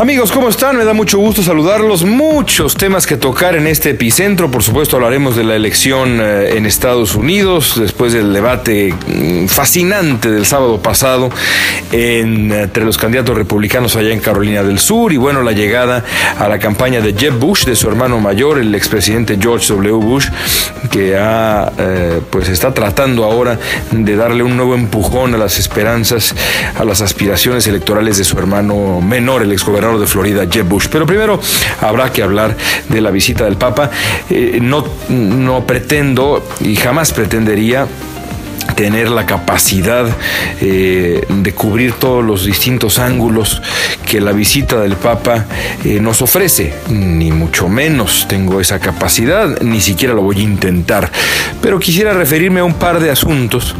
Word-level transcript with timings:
Amigos, 0.00 0.32
¿cómo 0.32 0.48
están? 0.48 0.78
Me 0.78 0.86
da 0.86 0.94
mucho 0.94 1.18
gusto 1.18 1.42
saludarlos. 1.42 2.04
Muchos 2.04 2.74
temas 2.74 3.06
que 3.06 3.18
tocar 3.18 3.54
en 3.54 3.66
este 3.66 3.90
epicentro. 3.90 4.50
Por 4.50 4.62
supuesto, 4.62 4.96
hablaremos 4.96 5.36
de 5.36 5.44
la 5.44 5.54
elección 5.54 6.20
eh, 6.22 6.56
en 6.56 6.64
Estados 6.64 7.16
Unidos, 7.16 7.74
después 7.78 8.14
del 8.14 8.32
debate 8.32 8.94
mm, 8.94 9.44
fascinante 9.48 10.30
del 10.30 10.46
sábado 10.46 10.80
pasado 10.80 11.28
entre 11.92 12.86
los 12.86 12.96
candidatos 12.96 13.36
republicanos 13.36 13.94
allá 13.94 14.14
en 14.14 14.20
Carolina 14.20 14.62
del 14.62 14.78
Sur 14.78 15.12
y 15.12 15.18
bueno, 15.18 15.42
la 15.42 15.52
llegada 15.52 16.02
a 16.38 16.48
la 16.48 16.58
campaña 16.58 17.02
de 17.02 17.12
Jeb 17.12 17.34
Bush, 17.34 17.66
de 17.66 17.76
su 17.76 17.86
hermano 17.86 18.20
mayor, 18.20 18.58
el 18.58 18.74
expresidente 18.74 19.36
George 19.38 19.66
W. 19.74 19.92
Bush, 19.96 20.28
que 20.90 21.18
ha, 21.18 21.72
eh, 21.76 22.22
pues 22.30 22.48
está 22.48 22.72
tratando 22.72 23.24
ahora 23.24 23.58
de 23.90 24.16
darle 24.16 24.44
un 24.44 24.56
nuevo 24.56 24.74
empujón 24.74 25.34
a 25.34 25.36
las 25.36 25.58
esperanzas, 25.58 26.34
a 26.78 26.86
las 26.86 27.02
aspiraciones 27.02 27.66
electorales 27.66 28.16
de 28.16 28.24
su 28.24 28.38
hermano 28.38 29.02
menor, 29.02 29.42
el 29.42 29.52
exgobernador 29.52 29.89
de 29.98 30.06
Florida, 30.06 30.46
Jeb 30.50 30.66
Bush. 30.66 30.88
Pero 30.90 31.06
primero 31.06 31.40
habrá 31.80 32.12
que 32.12 32.22
hablar 32.22 32.56
de 32.88 33.00
la 33.00 33.10
visita 33.10 33.44
del 33.44 33.56
Papa. 33.56 33.90
Eh, 34.28 34.58
no, 34.60 34.86
no 35.08 35.66
pretendo 35.66 36.46
y 36.60 36.76
jamás 36.76 37.12
pretendería 37.12 37.86
tener 38.74 39.10
la 39.10 39.26
capacidad 39.26 40.06
eh, 40.60 41.24
de 41.28 41.52
cubrir 41.54 41.92
todos 41.92 42.24
los 42.24 42.44
distintos 42.44 42.98
ángulos 42.98 43.62
que 44.06 44.20
la 44.20 44.32
visita 44.32 44.80
del 44.80 44.96
Papa 44.96 45.46
eh, 45.84 46.00
nos 46.00 46.22
ofrece, 46.22 46.74
ni 46.88 47.30
mucho 47.30 47.68
menos 47.68 48.26
tengo 48.28 48.60
esa 48.60 48.80
capacidad, 48.80 49.60
ni 49.60 49.80
siquiera 49.80 50.14
lo 50.14 50.22
voy 50.22 50.40
a 50.40 50.42
intentar, 50.42 51.10
pero 51.62 51.78
quisiera 51.78 52.12
referirme 52.12 52.60
a 52.60 52.64
un 52.64 52.74
par 52.74 53.00
de 53.00 53.10
asuntos. 53.10 53.74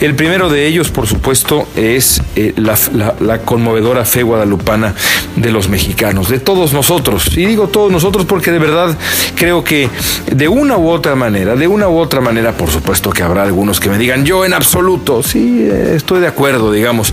El 0.00 0.14
primero 0.14 0.48
de 0.48 0.66
ellos, 0.66 0.90
por 0.90 1.06
supuesto, 1.06 1.68
es 1.76 2.22
eh, 2.36 2.54
la, 2.56 3.38
conmovedora 3.44 4.04
fe 4.04 4.22
guadalupana 4.22 4.94
de 5.36 5.50
los 5.50 5.68
mexicanos, 5.68 6.28
de 6.28 6.40
todos 6.40 6.72
nosotros, 6.72 7.36
y 7.36 7.44
digo 7.46 7.68
todos 7.68 7.92
nosotros 7.92 8.24
porque 8.24 8.50
de 8.50 8.58
verdad 8.58 8.96
creo 9.34 9.64
que 9.64 9.88
de 10.32 10.48
una 10.48 10.76
u 10.76 10.88
otra 10.88 11.14
manera, 11.14 11.56
de 11.56 11.68
una 11.68 11.88
u 11.88 11.98
otra 11.98 12.20
manera, 12.20 12.52
por 12.52 12.70
supuesto 12.70 13.10
que 13.10 13.22
habrá 13.22 13.42
algunos 13.42 13.80
que 13.80 13.90
me 13.90 13.98
digan, 13.98 14.24
en 14.42 14.54
absoluto. 14.54 15.22
Sí, 15.22 15.68
estoy 15.70 16.20
de 16.20 16.26
acuerdo, 16.26 16.72
digamos. 16.72 17.12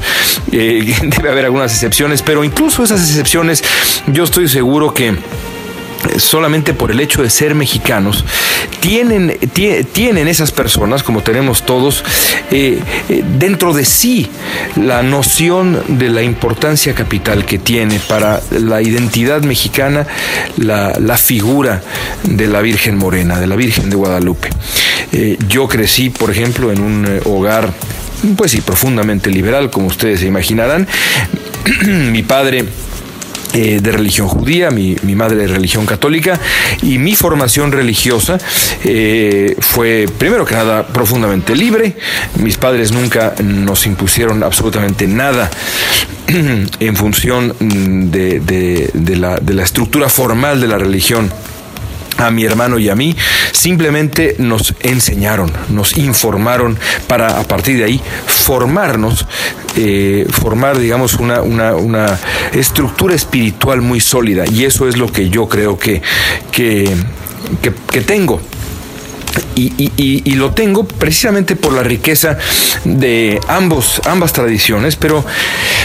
Eh, 0.51 0.95
debe 1.03 1.29
haber 1.29 1.45
algunas 1.45 1.73
excepciones, 1.73 2.21
pero 2.21 2.45
incluso 2.45 2.83
esas 2.83 3.01
excepciones, 3.01 3.63
yo 4.07 4.23
estoy 4.23 4.47
seguro 4.47 4.93
que 4.93 5.17
solamente 6.17 6.73
por 6.73 6.91
el 6.91 6.99
hecho 6.99 7.21
de 7.21 7.29
ser 7.29 7.55
mexicanos, 7.55 8.25
tienen, 8.79 9.37
tienen 9.93 10.27
esas 10.27 10.51
personas, 10.51 11.03
como 11.03 11.21
tenemos 11.21 11.63
todos, 11.65 12.03
eh, 12.51 12.79
eh, 13.09 13.23
dentro 13.37 13.73
de 13.73 13.85
sí 13.85 14.29
la 14.75 15.03
noción 15.03 15.81
de 15.87 16.09
la 16.09 16.23
importancia 16.23 16.93
capital 16.95 17.45
que 17.45 17.59
tiene 17.59 17.99
para 17.99 18.41
la 18.51 18.81
identidad 18.81 19.41
mexicana 19.41 20.07
la, 20.57 20.93
la 20.99 21.17
figura 21.17 21.81
de 22.23 22.47
la 22.47 22.61
Virgen 22.61 22.97
Morena, 22.97 23.39
de 23.39 23.47
la 23.47 23.55
Virgen 23.55 23.89
de 23.89 23.95
Guadalupe. 23.95 24.49
Eh, 25.13 25.37
yo 25.47 25.67
crecí, 25.67 26.09
por 26.09 26.31
ejemplo, 26.31 26.71
en 26.71 26.81
un 26.81 27.05
eh, 27.05 27.21
hogar, 27.25 27.73
pues 28.37 28.51
sí, 28.51 28.61
profundamente 28.61 29.29
liberal, 29.29 29.69
como 29.69 29.87
ustedes 29.87 30.21
se 30.21 30.27
imaginarán. 30.27 30.87
mi 32.11 32.23
padre 32.23 32.65
eh, 33.53 33.79
de 33.81 33.91
religión 33.91 34.29
judía, 34.29 34.71
mi, 34.71 34.95
madre 35.15 35.35
de 35.35 35.47
religión 35.47 35.85
católica 35.85 36.39
y 36.81 36.97
mi 36.97 37.15
formación 37.15 37.73
religiosa 37.73 38.37
fue 39.59 40.05
primero 40.17 40.45
que 40.45 40.55
nada 40.55 40.87
profundamente 40.87 41.55
libre. 41.55 41.97
Mis 42.37 42.55
padres 42.55 42.93
nunca 42.93 43.35
nos 43.43 43.85
impusieron 43.85 44.43
absolutamente 44.43 45.05
nada 45.07 45.51
en 46.27 46.95
función 46.95 47.53
de 47.59 49.19
la 49.53 49.63
estructura 49.63 50.07
formal 50.07 50.61
de 50.61 50.67
la 50.67 50.77
religión 50.77 51.29
a 52.21 52.31
mi 52.31 52.43
hermano 52.43 52.79
y 52.79 52.89
a 52.89 52.95
mí, 52.95 53.15
simplemente 53.51 54.35
nos 54.39 54.73
enseñaron, 54.81 55.51
nos 55.69 55.97
informaron 55.97 56.77
para 57.07 57.39
a 57.39 57.43
partir 57.43 57.77
de 57.77 57.85
ahí 57.85 58.01
formarnos, 58.25 59.25
eh, 59.75 60.25
formar, 60.29 60.77
digamos, 60.77 61.15
una, 61.15 61.41
una, 61.41 61.75
una, 61.75 62.19
estructura 62.53 63.15
espiritual 63.15 63.81
muy 63.81 63.99
sólida. 63.99 64.45
Y 64.51 64.65
eso 64.65 64.87
es 64.87 64.97
lo 64.97 65.11
que 65.11 65.29
yo 65.29 65.47
creo 65.47 65.77
que, 65.77 66.01
que, 66.51 66.89
que 67.91 68.01
tengo 68.01 68.41
y, 69.55 70.35
lo 70.35 70.51
tengo 70.51 70.85
precisamente 70.85 71.55
por 71.55 71.73
la 71.73 71.83
riqueza 71.83 72.37
de 72.83 73.39
ambos, 73.47 74.01
ambas 74.05 74.33
tradiciones, 74.33 74.95
pero 74.95 75.23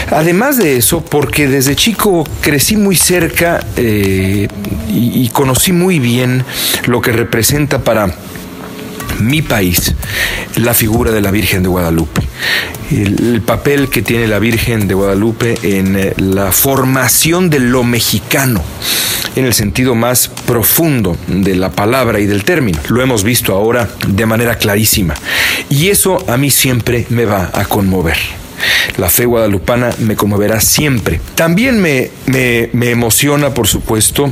además 0.09 0.57
de 0.57 0.77
eso, 0.77 1.03
porque 1.03 1.47
desde 1.47 1.75
chico 1.75 2.23
crecí 2.41 2.75
muy 2.75 2.95
cerca 2.95 3.63
eh, 3.75 4.47
y 4.89 5.29
conocí 5.29 5.71
muy 5.71 5.99
bien 5.99 6.43
lo 6.85 7.01
que 7.01 7.11
representa 7.11 7.83
para 7.83 8.13
mi 9.19 9.41
país 9.41 9.93
la 10.55 10.73
figura 10.73 11.11
de 11.11 11.21
la 11.21 11.31
Virgen 11.31 11.63
de 11.63 11.69
Guadalupe. 11.69 12.21
El, 12.91 13.41
papel 13.41 13.89
que 13.89 14.01
tiene 14.01 14.27
la 14.27 14.39
Virgen 14.39 14.87
de 14.87 14.93
Guadalupe 14.93 15.57
en 15.63 15.95
eh, 15.97 16.13
la 16.17 16.51
formación 16.51 17.49
de 17.49 17.59
lo 17.59 17.83
mexicano, 17.83 18.63
en 19.35 19.45
el 19.45 19.53
sentido 19.53 19.95
más 19.95 20.27
profundo 20.27 21.17
de 21.27 21.55
la 21.55 21.71
palabra 21.71 22.19
y 22.19 22.25
del 22.25 22.43
término. 22.43 22.79
Lo 22.89 23.01
hemos 23.01 23.23
visto 23.23 23.53
ahora 23.53 23.89
de 24.07 24.25
manera 24.25 24.57
clarísima. 24.57 25.13
Y 25.69 25.89
eso 25.89 26.23
a 26.27 26.37
mí 26.37 26.49
siempre 26.49 27.05
me 27.09 27.25
va 27.25 27.49
a 27.53 27.65
conmover. 27.65 28.17
La 28.97 29.09
fe 29.09 29.25
guadalupana 29.25 29.91
me 29.99 30.15
conmoverá 30.15 30.59
siempre. 30.59 31.21
También 31.35 31.79
me, 31.79 32.09
me, 32.25 32.69
me 32.73 32.89
emociona, 32.89 33.53
por 33.53 33.67
supuesto, 33.67 34.31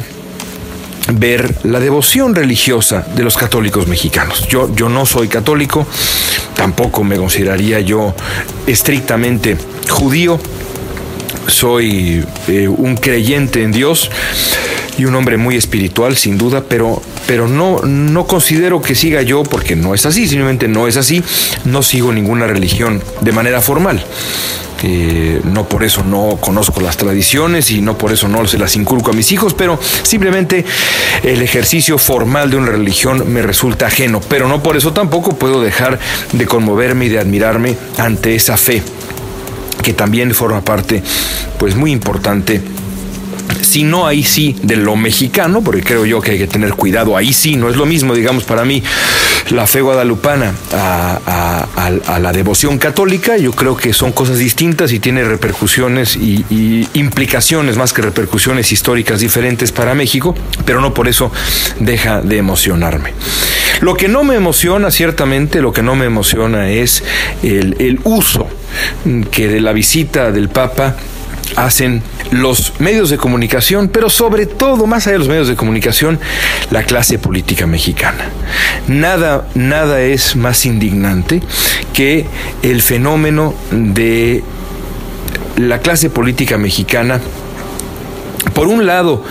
ver 1.13 1.53
la 1.63 1.79
devoción 1.79 2.33
religiosa 2.33 3.05
de 3.15 3.23
los 3.23 3.37
católicos 3.37 3.87
mexicanos. 3.87 4.47
Yo, 4.47 4.73
yo 4.75 4.89
no 4.89 5.05
soy 5.05 5.27
católico, 5.27 5.85
tampoco 6.55 7.03
me 7.03 7.17
consideraría 7.17 7.79
yo 7.81 8.15
estrictamente 8.65 9.57
judío, 9.89 10.39
soy 11.47 12.25
eh, 12.47 12.67
un 12.67 12.97
creyente 12.97 13.61
en 13.61 13.71
Dios 13.71 14.09
y 14.97 15.05
un 15.05 15.15
hombre 15.15 15.37
muy 15.37 15.55
espiritual, 15.55 16.15
sin 16.15 16.37
duda, 16.37 16.63
pero, 16.67 17.01
pero 17.27 17.47
no, 17.47 17.79
no 17.81 18.27
considero 18.27 18.81
que 18.81 18.95
siga 18.95 19.21
yo, 19.21 19.43
porque 19.43 19.75
no 19.75 19.93
es 19.93 20.05
así, 20.05 20.27
simplemente 20.27 20.67
no 20.67 20.87
es 20.87 20.97
así, 20.97 21.23
no 21.65 21.83
sigo 21.83 22.11
ninguna 22.11 22.47
religión 22.47 23.01
de 23.21 23.31
manera 23.31 23.61
formal. 23.61 24.03
No 25.45 25.67
por 25.67 25.83
eso 25.83 26.03
no 26.03 26.37
conozco 26.39 26.79
las 26.79 26.97
tradiciones 26.97 27.71
y 27.71 27.81
no 27.81 27.97
por 27.97 28.11
eso 28.11 28.27
no 28.27 28.45
se 28.45 28.59
las 28.59 28.75
inculco 28.75 29.11
a 29.11 29.13
mis 29.13 29.31
hijos, 29.31 29.53
pero 29.53 29.79
simplemente 30.03 30.63
el 31.23 31.41
ejercicio 31.41 31.97
formal 31.97 32.51
de 32.51 32.57
una 32.57 32.71
religión 32.71 33.31
me 33.31 33.41
resulta 33.41 33.87
ajeno, 33.87 34.21
pero 34.29 34.47
no 34.47 34.61
por 34.61 34.77
eso 34.77 34.93
tampoco 34.93 35.37
puedo 35.37 35.61
dejar 35.61 35.99
de 36.33 36.45
conmoverme 36.45 37.05
y 37.05 37.09
de 37.09 37.19
admirarme 37.19 37.75
ante 37.97 38.35
esa 38.35 38.57
fe 38.57 38.83
que 39.81 39.93
también 39.93 40.33
forma 40.35 40.61
parte 40.61 41.01
pues 41.57 41.75
muy 41.75 41.91
importante 41.91 42.61
si 43.65 43.83
no 43.83 44.07
ahí 44.07 44.23
sí 44.23 44.55
de 44.61 44.77
lo 44.77 44.95
mexicano, 44.95 45.61
porque 45.61 45.81
creo 45.81 46.05
yo 46.05 46.21
que 46.21 46.31
hay 46.31 46.37
que 46.37 46.47
tener 46.47 46.73
cuidado, 46.73 47.17
ahí 47.17 47.33
sí, 47.33 47.55
no 47.55 47.69
es 47.69 47.75
lo 47.75 47.85
mismo, 47.85 48.13
digamos, 48.13 48.43
para 48.43 48.63
mí 48.63 48.83
la 49.49 49.67
fe 49.67 49.81
guadalupana 49.81 50.53
a, 50.71 52.19
la 52.19 52.31
devoción 52.31 52.77
católica, 52.77 53.37
yo 53.37 53.51
creo 53.51 53.75
que 53.75 53.93
son 53.93 54.11
cosas 54.11 54.37
distintas 54.37 54.91
y 54.91 54.99
tiene 54.99 55.23
repercusiones 55.23 56.15
y, 56.15 56.45
implicaciones 56.93 57.77
más 57.77 57.93
que 57.93 58.01
repercusiones 58.01 58.71
históricas 58.71 59.19
diferentes 59.19 59.71
para 59.71 59.93
México, 59.93 60.35
pero 60.65 60.81
no 60.81 60.93
por 60.93 61.07
eso 61.07 61.31
deja 61.79 62.21
de 62.21 62.37
emocionarme. 62.37 63.13
Lo 63.81 63.95
que 63.95 64.07
no 64.07 64.23
me 64.23 64.35
emociona, 64.35 64.91
ciertamente, 64.91 65.61
lo 65.61 65.73
que 65.73 65.83
no 65.83 65.95
me 65.95 66.05
emociona 66.05 66.69
es 66.69 67.03
el, 67.43 67.75
el 67.79 67.99
uso 68.03 68.47
que 69.31 69.47
de 69.47 69.61
la 69.61 69.73
visita 69.73 70.31
del 70.31 70.49
Papa 70.49 70.95
hacen 71.55 72.01
los 72.31 72.73
medios 72.79 73.09
de 73.09 73.17
comunicación, 73.17 73.89
pero 73.89 74.09
sobre 74.09 74.45
todo, 74.45 74.87
más 74.87 75.07
allá 75.07 75.13
de 75.13 75.19
los 75.19 75.27
medios 75.27 75.47
de 75.47 75.55
comunicación, 75.55 76.19
la 76.71 76.83
clase 76.83 77.19
política 77.19 77.67
mexicana. 77.67 78.29
Nada, 78.87 79.47
nada 79.55 80.01
es 80.01 80.35
más 80.35 80.65
indignante 80.65 81.41
que 81.93 82.25
el 82.61 82.81
fenómeno 82.81 83.53
de 83.71 84.43
la 85.57 85.79
clase 85.79 86.09
política 86.09 86.57
mexicana 86.57 87.21
por 88.53 88.67
un 88.67 88.85
lado, 88.85 89.23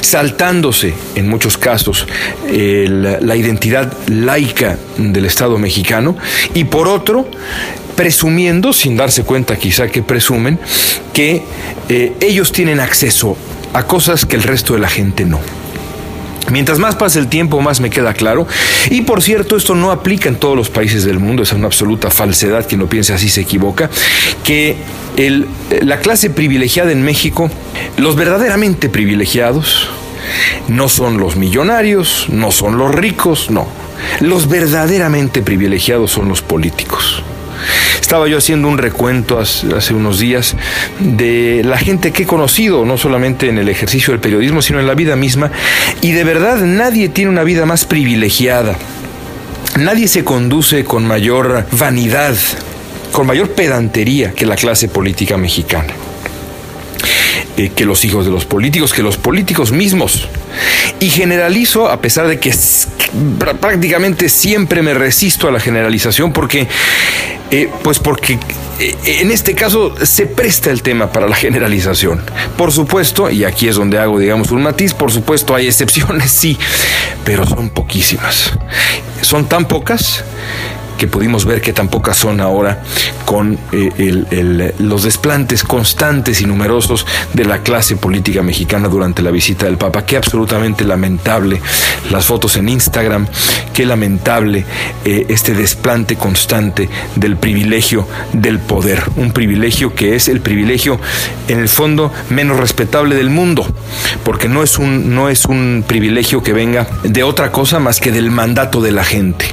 saltándose 0.00 0.94
en 1.14 1.28
muchos 1.28 1.58
casos 1.58 2.06
la 2.48 3.36
identidad 3.36 3.92
laica 4.08 4.78
del 4.96 5.26
Estado 5.26 5.58
mexicano, 5.58 6.16
y 6.54 6.64
por 6.64 6.88
otro, 6.88 7.28
presumiendo, 8.00 8.72
sin 8.72 8.96
darse 8.96 9.24
cuenta 9.24 9.56
quizá 9.56 9.88
que 9.88 10.02
presumen, 10.02 10.58
que 11.12 11.42
eh, 11.90 12.14
ellos 12.22 12.50
tienen 12.50 12.80
acceso 12.80 13.36
a 13.74 13.82
cosas 13.82 14.24
que 14.24 14.36
el 14.36 14.42
resto 14.42 14.72
de 14.72 14.80
la 14.80 14.88
gente 14.88 15.26
no. 15.26 15.38
Mientras 16.50 16.78
más 16.78 16.96
pasa 16.96 17.18
el 17.18 17.28
tiempo, 17.28 17.60
más 17.60 17.78
me 17.78 17.90
queda 17.90 18.14
claro. 18.14 18.46
Y 18.88 19.02
por 19.02 19.20
cierto, 19.20 19.54
esto 19.54 19.74
no 19.74 19.90
aplica 19.90 20.30
en 20.30 20.36
todos 20.36 20.56
los 20.56 20.70
países 20.70 21.04
del 21.04 21.18
mundo, 21.18 21.42
es 21.42 21.52
una 21.52 21.66
absoluta 21.66 22.08
falsedad, 22.08 22.66
quien 22.66 22.80
lo 22.80 22.88
piense 22.88 23.12
así 23.12 23.28
se 23.28 23.42
equivoca, 23.42 23.90
que 24.44 24.76
la 25.82 25.98
clase 25.98 26.30
privilegiada 26.30 26.92
en 26.92 27.02
México, 27.02 27.50
los 27.98 28.16
verdaderamente 28.16 28.88
privilegiados, 28.88 29.90
no 30.68 30.88
son 30.88 31.18
los 31.18 31.36
millonarios, 31.36 32.28
no 32.30 32.50
son 32.50 32.78
los 32.78 32.94
ricos, 32.94 33.50
no. 33.50 33.68
Los 34.20 34.48
verdaderamente 34.48 35.42
privilegiados 35.42 36.12
son 36.12 36.30
los 36.30 36.40
políticos. 36.40 37.22
Estaba 38.00 38.28
yo 38.28 38.38
haciendo 38.38 38.68
un 38.68 38.78
recuento 38.78 39.38
hace, 39.38 39.94
unos 39.94 40.18
días 40.18 40.56
de 40.98 41.62
la 41.64 41.78
gente 41.78 42.12
que 42.12 42.24
he 42.24 42.26
conocido, 42.26 42.84
no 42.84 42.98
solamente 42.98 43.48
en 43.48 43.58
el 43.58 43.68
ejercicio 43.68 44.12
del 44.12 44.20
periodismo, 44.20 44.62
sino 44.62 44.80
en 44.80 44.86
la 44.86 44.94
vida 44.94 45.16
misma, 45.16 45.50
y 46.00 46.12
de 46.12 46.24
verdad 46.24 46.58
nadie 46.58 47.08
tiene 47.08 47.30
una 47.30 47.44
vida 47.44 47.66
más 47.66 47.84
privilegiada. 47.84 48.76
Nadie 49.78 50.08
se 50.08 50.24
conduce 50.24 50.84
con 50.84 51.06
mayor 51.06 51.66
vanidad, 51.72 52.34
con 53.12 53.26
mayor 53.26 53.50
pedantería 53.50 54.32
que 54.32 54.46
la 54.46 54.56
clase 54.56 54.88
política 54.88 55.36
mexicana. 55.36 55.94
Que 57.68 57.84
los 57.84 58.04
hijos 58.04 58.24
de 58.24 58.30
los 58.30 58.46
políticos, 58.46 58.94
que 58.94 59.02
los 59.02 59.18
políticos 59.18 59.72
mismos. 59.72 60.28
Y 60.98 61.10
generalizo, 61.10 61.90
a 61.90 62.00
pesar 62.00 62.26
de 62.26 62.40
que 62.40 62.54
prácticamente 63.60 64.28
siempre 64.28 64.82
me 64.82 64.94
resisto 64.94 65.48
a 65.48 65.50
la 65.52 65.60
generalización, 65.60 66.32
porque 66.32 66.66
eh, 67.50 67.68
pues 67.82 67.98
porque 67.98 68.38
eh, 68.78 68.96
en 69.04 69.32
este 69.32 69.54
caso 69.56 69.94
se 70.04 70.26
presta 70.26 70.70
el 70.70 70.82
tema 70.82 71.10
para 71.10 71.28
la 71.28 71.34
generalización. 71.34 72.22
Por 72.56 72.70
supuesto, 72.70 73.28
y 73.28 73.44
aquí 73.44 73.66
es 73.66 73.76
donde 73.76 73.98
hago, 73.98 74.18
digamos, 74.18 74.52
un 74.52 74.62
matiz, 74.62 74.94
por 74.94 75.10
supuesto 75.10 75.54
hay 75.54 75.66
excepciones, 75.66 76.30
sí, 76.30 76.56
pero 77.24 77.46
son 77.46 77.70
poquísimas. 77.70 78.52
Son 79.22 79.48
tan 79.48 79.66
pocas 79.66 80.24
que 81.00 81.08
pudimos 81.08 81.46
ver 81.46 81.62
que 81.62 81.72
tampoco 81.72 82.12
son 82.12 82.42
ahora 82.42 82.82
con 83.24 83.58
eh, 83.72 84.74
los 84.80 85.04
desplantes 85.04 85.64
constantes 85.64 86.42
y 86.42 86.46
numerosos 86.46 87.06
de 87.32 87.46
la 87.46 87.62
clase 87.62 87.96
política 87.96 88.42
mexicana 88.42 88.86
durante 88.86 89.22
la 89.22 89.30
visita 89.30 89.64
del 89.64 89.78
Papa. 89.78 90.04
Qué 90.04 90.18
absolutamente 90.18 90.84
lamentable 90.84 91.62
las 92.10 92.26
fotos 92.26 92.56
en 92.56 92.68
Instagram, 92.68 93.26
qué 93.72 93.86
lamentable 93.86 94.66
eh, 95.06 95.24
este 95.30 95.54
desplante 95.54 96.16
constante 96.16 96.90
del 97.16 97.38
privilegio 97.38 98.06
del 98.34 98.58
poder, 98.58 99.02
un 99.16 99.32
privilegio 99.32 99.94
que 99.94 100.16
es 100.16 100.28
el 100.28 100.42
privilegio 100.42 101.00
en 101.48 101.60
el 101.60 101.70
fondo 101.70 102.12
menos 102.28 102.58
respetable 102.58 103.14
del 103.14 103.30
mundo, 103.30 103.66
porque 104.22 104.50
no 104.50 104.62
es 104.62 104.76
un, 104.76 105.14
no 105.14 105.30
es 105.30 105.46
un 105.46 105.82
privilegio 105.86 106.42
que 106.42 106.52
venga 106.52 106.86
de 107.04 107.22
otra 107.22 107.52
cosa 107.52 107.78
más 107.78 108.00
que 108.00 108.12
del 108.12 108.30
mandato 108.30 108.82
de 108.82 108.92
la 108.92 109.04
gente. 109.04 109.46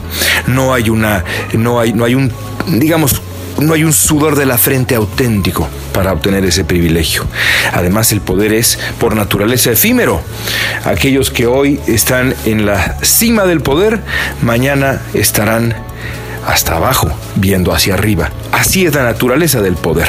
No 0.48 0.74
hay 0.74 0.90
una 0.90 1.24
no 1.54 1.80
hay, 1.80 1.94
no 1.94 2.06
hay 2.06 2.16
un, 2.16 2.31
digamos, 2.68 3.22
no 3.60 3.74
hay 3.74 3.84
un 3.84 3.94
sudor 3.94 4.36
de 4.36 4.45
la 4.45 4.57
frente 4.57 4.95
auténtico 4.95 5.68
para 5.94 6.13
obtener 6.13 6.45
ese 6.45 6.63
privilegio. 6.63 7.25
Además, 7.74 8.12
el 8.12 8.22
poder 8.22 8.54
es 8.54 8.78
por 9.00 9.16
naturaleza 9.16 9.72
efímero. 9.72 10.22
Aquellos 10.86 11.31
que 11.31 11.48
hoy 11.48 11.80
están 11.88 12.36
en 12.45 12.66
la 12.66 12.98
cima 13.01 13.45
del 13.45 13.62
poder, 13.62 14.01
mañana 14.42 15.01
estarán 15.13 15.75
hasta 16.45 16.75
abajo, 16.75 17.10
viendo 17.36 17.74
hacia 17.74 17.95
arriba. 17.95 18.30
Así 18.51 18.86
es 18.86 18.94
la 18.94 19.04
naturaleza 19.04 19.62
del 19.62 19.75
poder. 19.75 20.07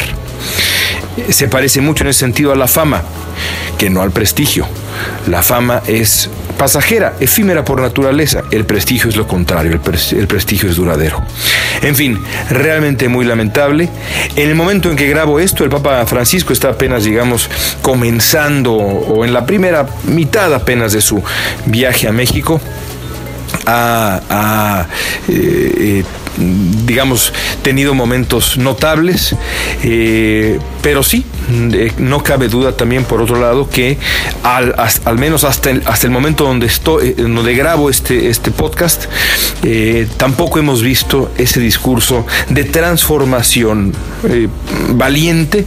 Se 1.31 1.49
parece 1.49 1.81
mucho 1.81 2.05
en 2.05 2.11
ese 2.11 2.21
sentido 2.21 2.53
a 2.53 2.57
la 2.57 2.69
fama, 2.69 3.03
que 3.77 3.91
no 3.91 4.03
al 4.03 4.11
prestigio. 4.11 4.67
La 5.27 5.43
fama 5.43 5.83
es 5.87 6.29
pasajera, 6.59 7.15
efímera 7.21 7.65
por 7.65 7.81
naturaleza. 7.81 8.43
El 8.51 8.67
prestigio 8.67 9.09
es 9.09 9.17
lo 9.17 9.27
contrario, 9.27 9.73
el, 9.73 10.27
prestigio 10.27 10.69
es 10.69 10.77
duradero. 10.77 11.23
En 11.81 11.95
fin, 11.95 12.21
realmente 12.51 13.09
muy 13.09 13.25
lamentable. 13.25 13.89
En 14.37 14.49
el 14.49 14.55
momento 14.55 14.91
en 14.91 14.97
que 14.97 15.09
grabo 15.09 15.41
esto, 15.41 15.65
el 15.65 15.71
Papa 15.71 16.05
Francisco 16.05 16.53
está 16.53 16.71
apenas, 16.71 17.05
digamos, 17.05 17.49
comenzando 17.81 18.75
o 18.75 19.25
en 19.25 19.33
la 19.33 19.47
primera 19.47 19.87
mitad 20.05 20.53
apenas 20.53 20.93
de 20.93 21.01
su 21.01 21.23
viaje 21.65 22.09
a 22.09 22.13
México. 22.13 22.61
A, 23.65 24.87
eh, 25.29 26.03
eh, 26.03 26.05
digamos, 26.39 27.33
tenido 27.63 27.95
momentos 27.95 28.57
notables, 28.59 29.35
eh, 29.83 30.59
pero 30.83 31.03
sí, 31.03 31.25
eh, 31.73 31.93
no 31.99 32.23
cabe 32.23 32.49
duda 32.49 32.77
también, 32.77 33.05
por 33.05 33.21
otro 33.21 33.41
lado, 33.41 33.69
que 33.69 33.99
al, 34.43 34.75
al 35.05 35.19
menos 35.19 35.45
hasta 35.45 35.71
el, 35.71 35.83
hasta 35.87 36.07
el 36.07 36.13
momento 36.13 36.45
donde, 36.45 36.67
estoy, 36.67 37.09
eh, 37.09 37.15
donde 37.19 37.55
grabo 37.55 37.91
este, 37.91 38.29
este 38.29 38.51
podcast, 38.51 39.07
tampoco 40.17 40.59
hemos 40.59 40.83
visto 40.83 41.31
ese 41.37 41.61
discurso 41.61 42.27
de 42.49 42.65
transformación 42.65 43.93
valiente, 44.91 45.67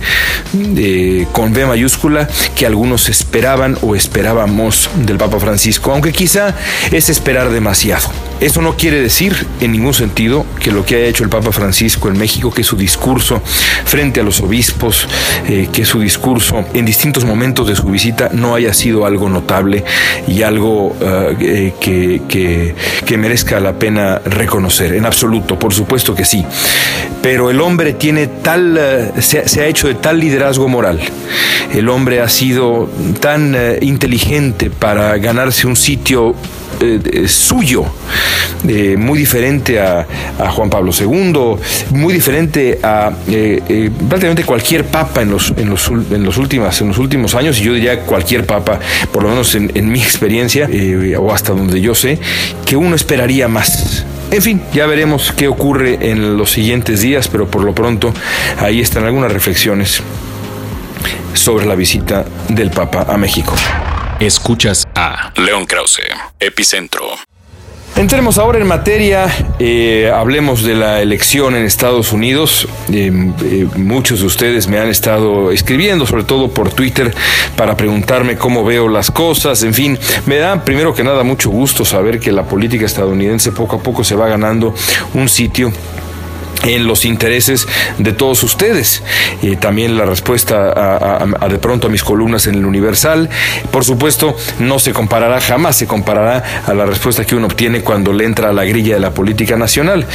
con 1.32 1.54
B 1.54 1.66
mayúscula, 1.66 2.28
que 2.56 2.66
algunos 2.66 3.10
esperaban 3.10 3.78
o 3.82 3.96
esperábamos 3.96 4.90
del 4.96 5.18
Papa 5.18 5.40
Francisco, 5.40 5.92
aunque 5.92 6.12
quizá 6.12 6.56
es 6.92 7.10
esperar 7.10 7.52
demasiado. 7.52 8.31
Eso 8.42 8.64
no 8.64 8.76
quiere 8.76 9.00
decir 9.00 9.36
en 9.60 9.72
ningún 9.72 9.94
sentido 9.94 10.48
que 10.60 10.72
lo 10.72 10.84
que 10.84 10.96
ha 10.96 11.00
hecho 11.06 11.24
el 11.24 11.30
Papa 11.30 11.52
Francisco 11.52 12.10
en 12.10 12.18
México, 12.18 12.52
que 12.52 12.64
su 12.64 12.76
discurso 12.76 13.40
frente 13.86 14.20
a 14.20 14.24
los 14.24 14.42
obispos, 14.42 15.08
eh, 15.48 15.70
que 15.72 15.86
su 15.86 16.00
discurso 16.00 16.66
en 16.74 16.84
distintos 16.84 17.24
momentos 17.24 17.68
de 17.68 17.76
su 17.76 17.84
visita 17.84 18.32
no 18.34 18.56
haya 18.56 18.74
sido 18.74 19.06
algo 19.06 19.30
notable 19.30 19.84
y 20.28 20.42
algo 20.42 20.96
eh, 21.40 21.74
que, 21.80 22.24
que, 23.06 23.18
merezca 23.18 23.60
la 23.60 23.74
pena 23.74 24.20
reconocer. 24.26 24.96
En 24.96 25.06
absoluto, 25.06 25.60
por 25.60 25.72
supuesto 25.72 26.16
que 26.16 26.26
sí. 26.26 26.44
Pero 27.22 27.52
el 27.52 27.62
hombre 27.62 27.94
tiene 27.94 28.26
tal, 28.26 28.76
eh, 28.80 29.12
se, 29.22 29.62
ha 29.62 29.68
hecho 29.68 29.88
de 29.88 29.94
tal 29.94 30.20
liderazgo 30.20 30.68
moral. 30.68 31.00
El 31.72 31.90
hombre 31.90 32.22
ha 32.22 32.30
sido 32.30 32.90
tan 33.20 33.56
inteligente 33.82 34.72
para 34.72 35.16
ganarse 35.20 35.68
un 35.68 35.76
sitio 35.76 36.36
suyo, 37.28 37.86
muy 38.98 39.20
diferente 39.20 39.80
a, 39.80 40.06
Juan 40.52 40.70
Pablo 40.70 40.92
II, 40.98 41.56
muy 41.92 42.14
diferente 42.14 42.80
a 42.84 43.12
eh, 43.28 43.62
eh, 43.70 43.90
prácticamente 44.10 44.44
cualquier 44.44 44.86
papa 44.86 45.22
en 45.22 45.32
los, 45.32 45.54
en, 45.56 45.70
los, 45.70 45.88
en, 45.90 46.24
los 46.24 46.38
últimos, 46.38 46.82
en 46.82 46.90
los 46.90 46.98
últimos 46.98 47.36
años, 47.36 47.60
y 47.60 47.64
yo 47.64 47.74
diría 47.74 48.02
cualquier 48.02 48.46
papa, 48.46 48.80
por 49.12 49.24
lo 49.24 49.30
menos 49.30 49.56
en, 49.56 49.92
mi 49.92 50.00
experiencia, 50.00 50.68
eh, 50.72 51.16
o 51.18 51.32
hasta 51.34 51.54
donde 51.54 51.82
yo 51.82 51.96
sé, 51.96 52.20
que 52.66 52.76
uno 52.76 52.96
esperaría 52.96 53.48
más. 53.48 54.06
En 54.32 54.42
fin, 54.42 54.62
ya 54.74 54.86
veremos 54.86 55.34
qué 55.34 55.48
ocurre 55.48 56.10
en 56.10 56.38
los 56.38 56.52
siguientes 56.52 57.02
días, 57.02 57.28
pero 57.28 57.48
por 57.48 57.64
lo 57.64 57.76
pronto 57.76 58.14
ahí 58.60 58.80
están 58.80 59.04
algunas 59.04 59.32
reflexiones 59.32 60.02
sobre 61.34 61.66
la 61.66 61.76
visita 61.76 62.26
del 62.48 62.72
Papa 62.72 63.06
a 63.10 63.18
México. 63.18 63.54
Escuchas 64.22 64.88
a 64.94 65.34
León 65.36 65.66
Krause, 65.66 66.04
Epicentro. 66.40 67.08
Entremos 67.96 68.38
ahora 68.38 68.60
en 68.60 68.68
materia, 68.68 69.26
eh, 69.58 70.12
hablemos 70.14 70.64
de 70.64 70.76
la 70.76 71.02
elección 71.02 71.56
en 71.56 71.66
Estados 71.66 72.12
Unidos. 72.12 72.68
Eh, 72.94 73.12
eh, 73.44 73.68
muchos 73.78 74.20
de 74.20 74.28
ustedes 74.28 74.68
me 74.68 74.78
han 74.78 74.90
estado 74.90 75.50
escribiendo, 75.50 76.06
sobre 76.06 76.24
todo 76.24 76.52
por 76.52 76.72
Twitter, 76.72 77.12
para 77.56 77.76
preguntarme 77.76 78.38
cómo 78.38 78.64
veo 78.64 78.88
las 78.90 79.10
cosas. 79.10 79.64
En 79.64 79.74
fin, 79.74 79.98
me 80.28 80.38
da 80.38 80.64
primero 80.64 80.94
que 80.94 81.04
nada 81.04 81.24
mucho 81.24 81.50
gusto 81.50 81.84
saber 81.84 82.20
que 82.20 82.32
la 82.32 82.44
política 82.44 82.86
estadounidense 82.86 83.52
poco 83.52 83.78
a 83.78 83.80
poco 83.82 84.04
se 84.04 84.14
va 84.14 84.28
ganando 84.28 84.76
un 85.16 85.28
sitio 85.28 85.74
en 86.64 86.88
los 86.88 87.06
intereses 87.06 87.68
de 87.98 88.14
todos 88.14 88.44
ustedes. 88.44 89.04
también 89.60 89.98
la 89.98 90.06
respuesta 90.06 91.22
a, 91.22 91.48
de 91.48 91.58
pronto 91.58 91.88
a 91.88 91.90
mis 91.90 92.04
columnas 92.04 92.48
en 92.48 92.56
el 92.56 92.66
Universal. 92.66 93.30
Por 93.72 93.84
supuesto, 93.84 94.36
no 94.60 94.80
se 94.80 94.94
comparará, 94.94 95.42
jamás 95.42 95.76
se 95.78 95.88
comparará 95.88 96.64
a 96.66 96.74
la 96.74 96.86
respuesta 96.86 97.26
que 97.26 97.36
uno 97.36 97.48
obtiene 97.48 97.82
cuando 97.82 98.14
le 98.14 98.26
entra 98.26 98.50
a 98.50 98.54
la 98.54 98.66
grilla 98.66 98.96
de 98.96 99.00
la 99.00 99.14
política 99.14 99.56
nacional. 99.58 100.06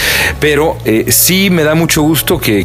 Pero 0.41 0.79
eh, 0.85 1.07
sí 1.11 1.51
me 1.51 1.65
da 1.65 1.75
mucho 1.75 2.03
gusto 2.03 2.39
que, 2.39 2.65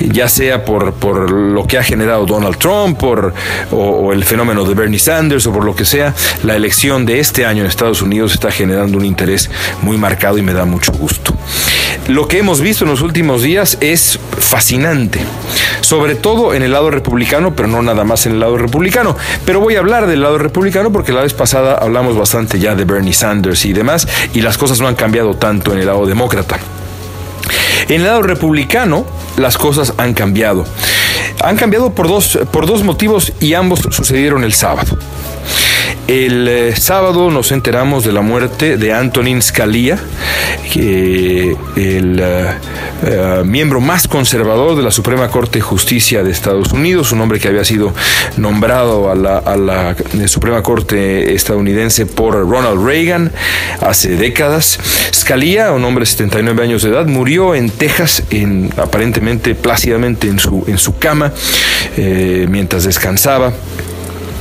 ya 0.00 0.28
sea 0.28 0.64
por, 0.64 0.94
por 0.94 1.30
lo 1.30 1.66
que 1.66 1.78
ha 1.78 1.82
generado 1.82 2.26
Donald 2.26 2.56
Trump 2.58 2.98
por, 2.98 3.34
o, 3.70 4.12
el 4.12 4.24
fenómeno 4.24 4.64
de 4.64 4.74
Bernie 4.74 4.98
Sanders 4.98 5.46
o 5.46 5.52
por 5.52 5.64
lo 5.64 5.74
que 5.74 5.84
sea, 5.84 6.14
la 6.42 6.56
elección 6.56 7.06
de 7.06 7.20
este 7.20 7.44
año 7.44 7.62
en 7.62 7.68
Estados 7.68 8.02
Unidos 8.02 8.34
está 8.34 8.50
generando 8.50 8.98
un 8.98 9.04
interés 9.04 9.50
muy 9.82 9.96
marcado 9.96 10.38
y 10.38 10.42
me 10.42 10.52
da 10.52 10.64
mucho 10.64 10.92
gusto. 10.92 11.34
Lo 12.08 12.28
que 12.28 12.38
hemos 12.38 12.60
visto 12.60 12.84
en 12.84 12.90
los 12.90 13.00
últimos 13.00 13.42
días 13.42 13.78
es 13.80 14.18
fascinante, 14.38 15.20
sobre 15.80 16.14
todo 16.14 16.54
en 16.54 16.62
el 16.62 16.72
lado 16.72 16.90
republicano, 16.90 17.54
pero 17.56 17.68
no 17.68 17.82
nada 17.82 18.04
más 18.04 18.26
en 18.26 18.32
el 18.32 18.40
lado 18.40 18.58
republicano. 18.58 19.16
Pero 19.46 19.60
voy 19.60 19.76
a 19.76 19.80
hablar 19.80 20.06
del 20.06 20.22
lado 20.22 20.38
republicano 20.38 20.92
porque 20.92 21.12
la 21.12 21.22
vez 21.22 21.32
pasada 21.32 21.74
hablamos 21.74 22.16
bastante 22.16 22.58
ya 22.58 22.74
de 22.74 22.84
Bernie 22.84 23.14
Sanders 23.14 23.64
y 23.64 23.72
demás, 23.72 24.06
y 24.34 24.42
las 24.42 24.58
cosas 24.58 24.80
no 24.80 24.88
han 24.88 24.94
cambiado 24.94 25.34
tanto 25.34 25.72
en 25.72 25.78
el 25.78 25.86
lado 25.86 26.06
demócrata. 26.06 26.58
En 27.88 28.00
el 28.00 28.06
lado 28.06 28.22
republicano, 28.22 29.04
las 29.36 29.58
cosas 29.58 29.94
han 29.96 30.14
cambiado. 30.14 30.64
Han 31.42 31.56
cambiado 31.56 31.94
por 31.94 32.08
dos, 32.08 32.38
por 32.50 32.66
dos 32.66 32.82
motivos 32.82 33.32
y 33.40 33.54
ambos 33.54 33.80
sucedieron 33.90 34.44
el 34.44 34.54
sábado. 34.54 34.96
El 36.06 36.46
eh, 36.48 36.76
sábado 36.76 37.30
nos 37.30 37.50
enteramos 37.50 38.04
de 38.04 38.12
la 38.12 38.20
muerte 38.20 38.76
de 38.76 38.92
Antonin 38.92 39.40
Scalia, 39.40 39.98
el 40.74 41.56
eh, 41.76 42.54
eh, 43.06 43.42
miembro 43.46 43.80
más 43.80 44.06
conservador 44.06 44.76
de 44.76 44.82
la 44.82 44.90
Suprema 44.90 45.28
Corte 45.28 45.60
de 45.60 45.62
Justicia 45.62 46.22
de 46.22 46.30
Estados 46.30 46.72
Unidos, 46.72 47.10
un 47.12 47.22
hombre 47.22 47.40
que 47.40 47.48
había 47.48 47.64
sido 47.64 47.94
nombrado 48.36 49.10
a 49.10 49.14
la, 49.14 49.96
Suprema 50.26 50.62
Corte 50.62 51.34
estadounidense 51.34 52.04
por 52.04 52.34
Ronald 52.34 52.84
Reagan 52.84 53.32
hace 53.80 54.10
décadas. 54.10 54.78
Scalia, 55.10 55.72
un 55.72 55.84
hombre 55.84 56.02
de 56.02 56.06
79 56.10 56.64
años 56.64 56.82
de 56.82 56.90
edad, 56.90 57.06
murió 57.06 57.54
en 57.54 57.70
Texas, 57.70 58.24
en, 58.28 58.70
aparentemente 58.76 59.54
plácidamente 59.54 60.28
en 60.28 60.38
su, 60.38 60.64
en 60.66 60.76
su 60.76 60.98
cama, 60.98 61.32
mientras 61.96 62.84
descansaba 62.84 63.54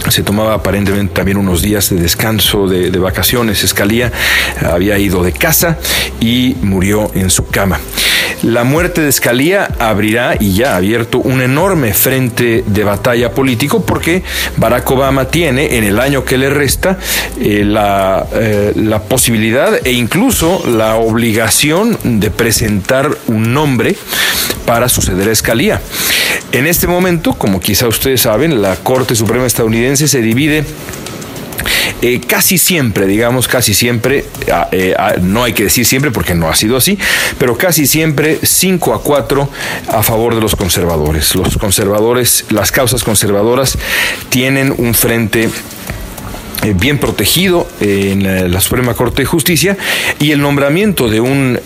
se 0.10 0.24
tomaba 0.24 0.54
aparentemente 0.54 1.14
también 1.14 1.38
unos 1.38 1.62
días 1.62 1.90
de 1.90 1.98
descanso, 1.98 2.68
de, 2.68 2.90
vacaciones. 3.04 3.64
Escalía 3.64 4.12
había 4.62 4.98
ido 4.98 5.24
de 5.24 5.34
casa 5.34 5.78
y 6.20 6.56
murió 6.62 7.12
en 7.16 7.30
su 7.30 7.48
cama. 7.48 7.80
La 8.44 8.64
muerte 8.64 9.02
de 9.02 9.10
Escalía 9.10 9.70
abrirá 9.80 10.36
y 10.40 10.54
ya 10.54 10.74
ha 10.74 10.78
abierto 10.78 11.20
un 11.20 11.42
enorme 11.42 11.94
frente 11.94 12.64
de 12.66 12.84
batalla 12.84 13.32
político 13.32 13.86
porque 13.86 14.24
Barack 14.58 14.90
Obama 14.92 15.26
tiene 15.26 15.78
en 15.78 15.84
el 15.84 16.00
año 16.00 16.26
que 16.26 16.38
le 16.38 16.50
resta 16.50 16.98
eh, 17.40 17.64
la, 17.66 18.26
eh, 18.34 18.74
la 18.76 19.02
posibilidad 19.02 19.86
e 19.86 19.92
incluso 19.92 20.64
la 20.68 20.96
obligación 20.96 21.98
de 22.04 22.32
presentar 22.32 23.10
un 23.28 23.54
nombre 23.54 23.96
para 24.66 24.90
suceder 24.90 25.30
a 25.30 25.32
Escalía. 25.32 25.82
En 26.54 26.68
este 26.68 26.86
momento, 26.86 27.34
como 27.34 27.60
quizá 27.60 27.88
ustedes 27.88 28.22
saben, 28.22 28.62
la 28.62 28.76
Corte 28.76 29.16
Suprema 29.16 29.48
estadounidense 29.48 30.08
se 30.08 30.22
divide 30.22 30.64
eh, 32.04 32.22
casi 32.28 32.60
siempre, 32.60 33.08
digamos 33.08 33.48
casi 33.48 33.74
siempre, 33.74 34.26
eh, 34.72 34.96
no 35.24 35.44
hay 35.44 35.54
que 35.54 35.64
decir 35.64 35.84
siempre 35.84 36.12
porque 36.12 36.36
no 36.36 36.48
ha 36.48 36.54
sido 36.54 36.78
así, 36.78 37.00
pero 37.40 37.58
casi 37.58 37.88
siempre 37.88 38.38
5 38.44 38.94
a 38.94 39.02
4 39.02 39.50
a 39.88 40.04
favor 40.04 40.36
de 40.36 40.42
los 40.42 40.56
conservadores. 40.56 41.34
Los 41.34 41.58
conservadores, 41.58 42.46
las 42.52 42.72
causas 42.72 43.04
conservadoras 43.04 43.76
tienen 44.30 44.76
un 44.78 44.94
frente 44.94 45.50
eh, 46.62 46.74
bien 46.76 47.00
protegido 47.00 47.68
en 47.82 48.52
la 48.54 48.62
Suprema 48.62 48.94
Corte 48.94 49.24
de 49.24 49.26
Justicia 49.26 49.76
y 50.20 50.30
el 50.30 50.40
nombramiento 50.40 51.10
de 51.10 51.20
un 51.20 51.60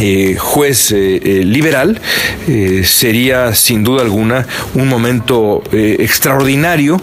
eh, 0.00 0.36
juez 0.36 0.90
eh, 0.90 1.20
eh, 1.22 1.44
liberal 1.44 2.00
sería 2.82 3.54
sin 3.54 3.84
duda 3.84 4.02
alguna 4.02 4.46
un 4.74 4.88
momento 4.88 5.62
extraordinario. 5.72 7.00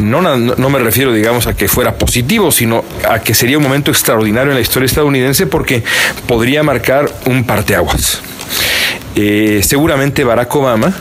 No, 0.00 0.22
no, 0.22 0.70
me 0.70 0.78
refiero, 0.78 1.12
digamos, 1.12 1.46
a 1.46 1.54
que 1.54 1.68
fuera 1.68 1.98
positivo, 1.98 2.52
sino 2.52 2.84
a 3.08 3.18
que 3.20 3.34
sería 3.34 3.58
un 3.58 3.64
momento 3.64 3.90
extraordinario 3.90 4.50
en 4.50 4.56
la 4.56 4.60
historia 4.60 4.86
estadounidense 4.86 5.46
porque 5.46 5.82
podría 6.26 6.62
marcar 6.62 7.10
un 7.26 7.44
parteaguas. 7.44 8.20
seguramente 9.14 10.24
Barack 10.24 10.54
Obama 10.54 10.94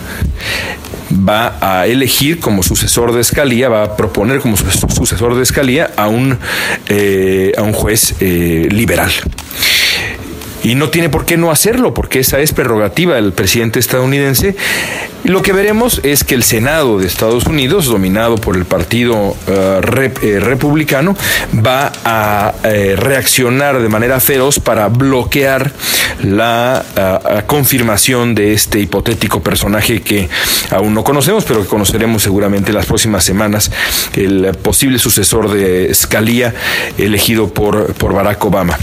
va 1.11 1.57
a 1.61 1.87
elegir 1.87 2.39
como 2.39 2.63
sucesor 2.63 3.13
de 3.13 3.21
Escalía, 3.21 3.69
va 3.69 3.83
a 3.83 3.95
proponer 3.95 4.39
como 4.41 4.57
sucesor 4.57 5.35
de 5.35 5.43
Escalía 5.43 5.91
a 5.95 6.07
un, 6.07 6.33
a 6.33 7.61
un 7.61 7.73
juez 7.73 8.15
liberal 8.19 9.11
y 10.67 10.75
no 10.75 10.89
tiene 10.89 11.07
por 11.07 11.23
qué 11.23 11.37
no 11.37 11.49
hacerlo, 11.49 11.93
porque 11.93 12.19
esa 12.19 12.41
es 12.41 12.51
prerrogativa 12.51 13.15
del 13.15 13.31
presidente 13.31 13.79
estadounidense. 13.79 14.53
Lo 15.23 15.41
que 15.41 15.53
veremos 15.53 16.01
es 16.03 16.25
que 16.25 16.35
el 16.35 16.43
Senado 16.43 16.99
de 16.99 17.07
Estados 17.07 17.45
Unidos, 17.45 17.85
dominado 17.85 18.35
por 18.35 18.57
el 18.57 18.65
Partido 18.65 19.37
eh, 19.47 20.11
eh, 20.21 20.39
Republicano, 20.41 21.15
va 21.65 21.93
a 22.03 22.53
eh, 22.65 22.95
reaccionar 22.97 23.81
de 23.81 23.87
manera 23.87 24.19
feroz 24.19 24.59
para 24.59 24.89
bloquear 24.89 25.71
la 26.21 26.83
confirmación 27.45 28.35
de 28.35 28.51
este 28.51 28.79
hipotético 28.79 29.41
personaje 29.41 30.01
que 30.01 30.27
aún 30.71 30.93
no 30.93 31.03
conocemos, 31.05 31.45
pero 31.45 31.61
que 31.61 31.67
conoceremos 31.67 32.23
seguramente 32.23 32.71
en 32.71 32.75
las 32.75 32.87
próximas 32.87 33.23
semanas, 33.23 33.71
el 34.15 34.51
posible 34.61 34.99
sucesor 34.99 35.49
de 35.49 35.93
Scalia 35.93 36.53
elegido 36.97 37.53
por, 37.53 37.93
por 37.93 38.13
Barack 38.13 38.43
Obama 38.43 38.77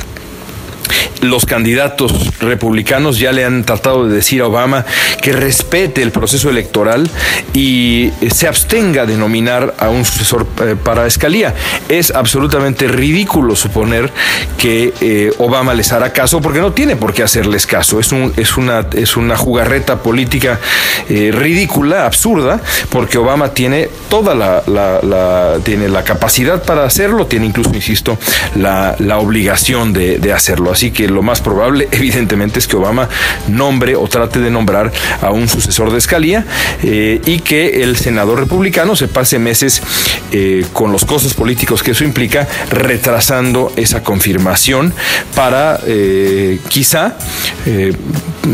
los 1.25 1.47
candidatos 1.47 2.38
republicanos 2.38 3.19
ya 3.19 3.33
le 3.33 3.45
han 3.45 3.64
tratado 3.64 4.07
de 4.07 4.14
decir 4.14 4.43
a 4.43 4.47
Obama 4.47 4.85
que 5.21 5.33
respete 5.33 6.03
el 6.03 6.11
proceso 6.11 6.50
electoral 6.50 7.11
y 7.53 8.11
se 8.31 8.47
abstenga 8.47 9.07
de 9.07 9.17
nominar 9.17 9.75
a 9.79 9.88
un 9.88 10.05
sucesor 10.05 10.47
eh, 10.62 10.76
para 10.83 11.07
Escalía. 11.07 11.55
Es 11.88 12.11
absolutamente 12.11 12.88
ridículo 12.88 13.57
suponer 13.57 14.12
que 14.59 14.93
eh, 15.00 15.33
Obama 15.38 15.75
les 15.75 15.93
hará 15.93 16.12
caso 16.12 16.41
porque 16.41 16.61
no 16.61 16.73
tiene 16.73 16.97
por 16.97 17.14
qué 17.14 17.23
hacerles 17.23 17.67
caso. 17.67 18.00
Es, 18.00 18.12
un, 18.12 18.33
es, 18.37 18.57
una, 18.57 18.87
es 18.95 19.17
una 19.17 19.37
jugarreta 19.37 20.03
política 20.03 20.61
eh, 21.09 21.31
ridícula, 21.33 22.07
absurda, 22.07 22.61
porque 22.91 23.19
Obama 23.19 23.55
tiene 23.55 23.88
toda 24.09 24.35
la, 24.35 25.59
tiene 25.64 25.88
la 25.88 26.05
capacidad 26.05 26.62
para 26.62 26.85
hacerlo, 26.85 27.26
tiene 27.26 27.47
incluso, 27.47 27.71
insisto, 27.75 28.19
la, 28.57 28.97
obligación 29.14 29.93
de 29.93 30.33
hacerlo. 30.33 30.73
Así 30.85 30.91
que 30.91 31.09
lo 31.09 31.23
más 31.23 31.41
probable, 31.41 31.88
evidentemente, 31.93 32.59
es 32.59 32.67
que 32.67 32.76
Obama 32.76 33.09
nombre 33.49 33.97
o 33.97 34.07
trate 34.07 34.38
de 34.38 34.50
nombrar 34.50 34.93
a 35.23 35.31
un 35.31 35.49
sucesor 35.49 35.91
de 35.91 35.97
Escalía 35.97 36.45
eh, 36.83 37.23
y 37.25 37.38
que 37.38 37.83
el 37.83 37.97
senador 37.97 38.38
republicano 38.38 38.95
se 38.95 39.09
pase 39.09 39.38
meses 39.38 39.83
eh, 40.31 40.67
con 40.75 40.93
los 40.93 41.07
costos 41.07 41.33
políticos 41.33 41.83
que 41.83 41.93
eso 41.93 42.05
implica, 42.05 42.47
retrasando 42.69 43.73
esa 43.76 44.03
confirmación 44.03 44.93
para 45.35 45.81
eh, 45.87 46.61
quizá 46.69 47.17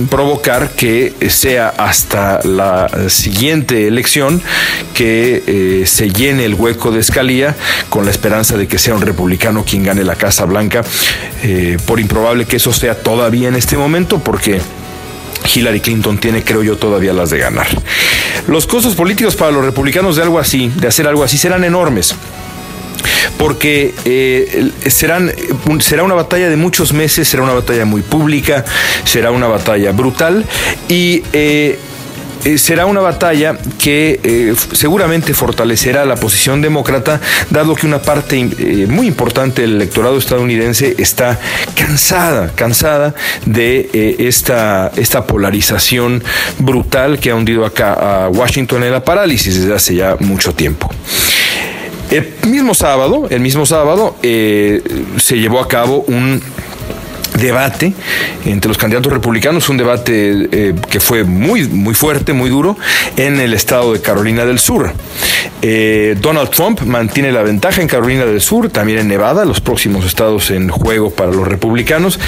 provocar 0.08 0.70
que 0.70 1.12
sea 1.30 1.70
hasta 1.76 2.40
la 2.44 2.88
siguiente 3.08 3.88
elección 3.88 4.40
que 4.94 5.82
se 5.84 6.10
llene 6.10 6.44
el 6.44 6.54
hueco 6.54 6.92
de 6.92 7.00
Escalía 7.00 7.56
con 7.88 8.04
la 8.04 8.12
esperanza 8.12 8.56
de 8.56 8.68
que 8.68 8.78
sea 8.78 8.94
un 8.94 9.02
republicano 9.02 9.64
quien 9.64 9.82
gane 9.82 10.04
la 10.04 10.14
Casa 10.14 10.44
Blanca, 10.44 10.84
por 11.86 11.98
improbable 12.10 12.44
que 12.44 12.56
eso 12.56 12.72
sea 12.72 12.96
todavía 12.96 13.46
en 13.46 13.54
este 13.54 13.76
momento 13.76 14.18
porque 14.18 14.60
Hillary 15.54 15.80
Clinton 15.80 16.18
tiene, 16.18 16.42
creo 16.42 16.64
yo, 16.64 16.76
todavía 16.76 17.12
las 17.12 17.30
de 17.30 17.38
ganar. 17.38 17.68
Los 18.48 18.66
costos 18.66 18.96
políticos 18.96 19.36
para 19.36 19.52
los 19.52 19.64
republicanos 19.64 20.16
de 20.16 20.22
algo 20.22 20.40
así, 20.40 20.72
de 20.74 20.88
hacer 20.88 21.06
algo 21.06 21.22
así, 21.22 21.38
serán 21.38 21.62
enormes 21.62 22.14
porque 23.38 23.94
eh, 24.04 24.70
serán, 24.88 25.32
será 25.78 26.02
una 26.02 26.14
batalla 26.14 26.50
de 26.50 26.56
muchos 26.56 26.92
meses, 26.92 27.26
será 27.28 27.42
una 27.42 27.54
batalla 27.54 27.84
muy 27.84 28.02
pública, 28.02 28.64
será 29.04 29.30
una 29.30 29.46
batalla 29.46 29.92
brutal 29.92 30.44
y 30.88 31.22
eh, 31.32 31.78
eh, 32.44 32.58
será 32.58 32.86
una 32.86 33.00
batalla 33.00 33.56
que 33.78 34.20
eh, 34.22 34.54
seguramente 34.72 35.34
fortalecerá 35.34 36.04
la 36.04 36.16
posición 36.16 36.62
demócrata, 36.62 37.20
dado 37.50 37.74
que 37.74 37.86
una 37.86 38.00
parte 38.00 38.38
eh, 38.38 38.86
muy 38.88 39.06
importante 39.06 39.62
del 39.62 39.76
electorado 39.76 40.16
estadounidense 40.16 40.94
está 40.98 41.38
cansada, 41.74 42.50
cansada 42.54 43.14
de 43.44 44.16
esta, 44.18 44.90
esta 44.96 45.26
polarización 45.26 46.22
brutal 46.58 47.18
que 47.18 47.30
ha 47.30 47.34
hundido 47.34 47.66
acá 47.66 48.24
a 48.24 48.28
Washington 48.28 48.84
en 48.84 48.92
la 48.92 49.04
parálisis 49.04 49.60
desde 49.60 49.74
hace 49.74 49.94
ya 49.94 50.16
mucho 50.20 50.54
tiempo. 50.54 50.90
El 52.10 52.32
mismo 52.48 52.74
sábado, 52.74 53.28
el 53.30 53.40
mismo 53.40 53.66
sábado, 53.66 54.16
se 54.22 55.38
llevó 55.38 55.60
a 55.60 55.68
cabo 55.68 56.04
un 56.08 56.42
debate 57.40 57.92
entre 58.44 58.68
los 58.68 58.78
candidatos 58.78 59.12
republicanos, 59.12 59.68
un 59.68 59.76
debate 59.76 60.48
eh, 60.52 60.74
que 60.88 61.00
fue 61.00 61.24
muy, 61.24 61.66
muy 61.66 61.94
fuerte, 61.94 62.32
muy 62.32 62.50
duro, 62.50 62.76
en 63.16 63.40
el 63.40 63.54
estado 63.54 63.92
de 63.92 64.00
Carolina 64.00 64.44
del 64.44 64.58
Sur. 64.58 64.92
Eh, 65.62 66.16
Donald 66.20 66.50
Trump 66.50 66.80
mantiene 66.82 67.32
la 67.32 67.42
ventaja 67.42 67.82
en 67.82 67.88
Carolina 67.88 68.24
del 68.24 68.40
Sur, 68.40 68.70
también 68.70 69.00
en 69.00 69.08
Nevada, 69.08 69.44
los 69.44 69.60
próximos 69.60 70.06
estados 70.06 70.50
en 70.50 70.68
juego 70.68 71.10
para 71.10 71.32
los 71.32 71.46
republicanos. 71.46 72.18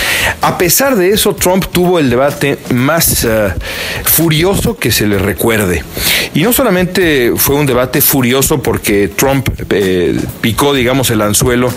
A 0.40 0.58
pesar 0.58 0.96
de 0.96 1.10
eso, 1.10 1.34
Trump 1.34 1.66
tuvo 1.72 1.98
el 1.98 2.10
debate 2.10 2.58
más 2.70 3.24
eh, 3.24 3.52
furioso 4.04 4.76
que 4.76 4.90
se 4.90 5.06
le 5.06 5.18
recuerde. 5.18 5.82
Y 6.34 6.42
no 6.42 6.52
solamente 6.52 7.32
fue 7.36 7.56
un 7.56 7.66
debate 7.66 8.00
furioso 8.00 8.62
porque 8.62 9.08
Trump 9.08 9.48
picó, 10.40 10.72
digamos, 10.72 11.10
el 11.10 11.20
anzuelo 11.20 11.70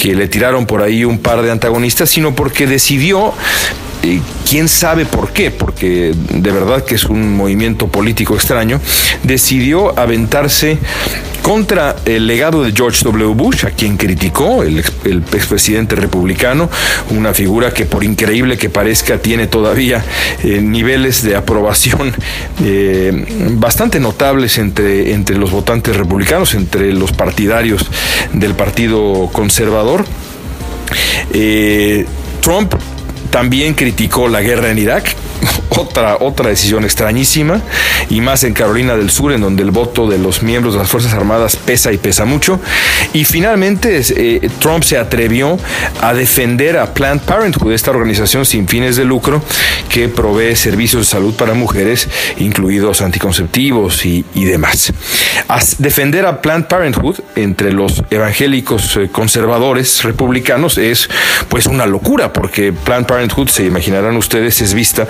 que 0.00 0.14
le 0.16 0.26
tiraron 0.26 0.66
por 0.66 0.82
ahí 0.82 1.04
un 1.04 1.18
par 1.18 1.42
de 1.42 1.50
antagonistas, 1.50 2.10
sino 2.10 2.34
porque 2.34 2.66
decidió 2.72 3.34
quién 4.48 4.68
sabe 4.68 5.04
por 5.04 5.32
qué, 5.32 5.50
porque 5.50 6.14
de 6.14 6.50
verdad 6.50 6.84
que 6.84 6.94
es 6.94 7.04
un 7.04 7.36
movimiento 7.36 7.86
político 7.86 8.34
extraño, 8.34 8.80
decidió 9.22 9.98
aventarse 9.98 10.78
contra 11.42 11.96
el 12.04 12.26
legado 12.26 12.62
de 12.62 12.72
George 12.72 13.04
W. 13.04 13.34
Bush, 13.34 13.66
a 13.66 13.70
quien 13.70 13.96
criticó, 13.96 14.62
el, 14.62 14.78
expresidente 14.78 15.96
republicano, 15.96 16.70
una 17.10 17.34
figura 17.34 17.74
que 17.74 17.84
por 17.84 18.04
increíble 18.04 18.56
que 18.56 18.70
parezca 18.70 19.18
tiene 19.18 19.48
todavía 19.48 20.04
eh, 20.42 20.60
niveles 20.62 21.22
de 21.22 21.36
aprobación 21.36 22.14
eh, 22.64 23.50
bastante 23.56 24.00
notables 24.00 24.56
entre, 24.58 25.12
entre 25.12 25.36
los 25.36 25.50
votantes 25.50 25.96
republicanos, 25.96 26.54
entre 26.54 26.92
los 26.92 27.12
partidarios 27.12 27.84
del 28.32 28.54
Partido 28.54 29.28
Conservador. 29.32 30.04
Eh, 31.32 32.06
Trump 32.42 32.74
también 33.30 33.74
criticó 33.74 34.28
la 34.28 34.40
guerra 34.40 34.70
en 34.70 34.78
Irak, 34.78 35.14
otra, 35.78 36.16
otra 36.20 36.48
decisión 36.48 36.84
extrañísima, 36.84 37.60
y 38.08 38.20
más 38.20 38.44
en 38.44 38.54
Carolina 38.54 38.96
del 38.96 39.10
Sur, 39.10 39.32
en 39.32 39.40
donde 39.40 39.62
el 39.62 39.70
voto 39.70 40.08
de 40.08 40.18
los 40.18 40.42
miembros 40.42 40.74
de 40.74 40.80
las 40.80 40.88
Fuerzas 40.88 41.12
Armadas 41.14 41.56
pesa 41.56 41.92
y 41.92 41.98
pesa 41.98 42.24
mucho. 42.24 42.60
Y 43.12 43.24
finalmente 43.24 44.00
eh, 44.16 44.50
Trump 44.58 44.84
se 44.84 44.98
atrevió 44.98 45.58
a 46.00 46.14
defender 46.14 46.78
a 46.78 46.94
Planned 46.94 47.22
Parenthood, 47.22 47.72
esta 47.72 47.90
organización 47.90 48.44
sin 48.44 48.68
fines 48.68 48.96
de 48.96 49.04
lucro 49.04 49.42
que 49.88 50.08
provee 50.08 50.56
servicios 50.56 51.02
de 51.02 51.06
salud 51.06 51.34
para 51.34 51.54
mujeres, 51.54 52.08
incluidos 52.38 53.02
anticonceptivos 53.02 54.04
y, 54.04 54.24
demás. 54.34 54.92
defender 55.78 56.26
a 56.26 56.42
Planned 56.42 56.66
Parenthood 56.66 57.20
entre 57.36 57.72
los 57.72 58.02
evangélicos 58.10 58.96
eh, 58.96 59.08
conservadores 59.10 60.02
republicanos 60.02 60.78
es 60.78 61.08
pues 61.48 61.66
una 61.66 61.86
locura, 61.86 62.32
porque 62.32 62.72
Planned 62.72 63.06
Parenthood, 63.06 63.48
se 63.48 63.64
imaginarán 63.64 64.16
ustedes, 64.16 64.60
es 64.60 64.74
vista 64.74 65.06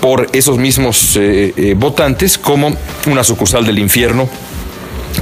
por 0.00 0.28
esos 0.32 0.58
mismos 0.58 1.16
eh, 1.16 1.52
eh, 1.56 1.74
votantes 1.76 2.38
como 2.38 2.76
una 3.06 3.24
sucursal 3.24 3.66
del 3.66 3.78
infierno 3.78 4.28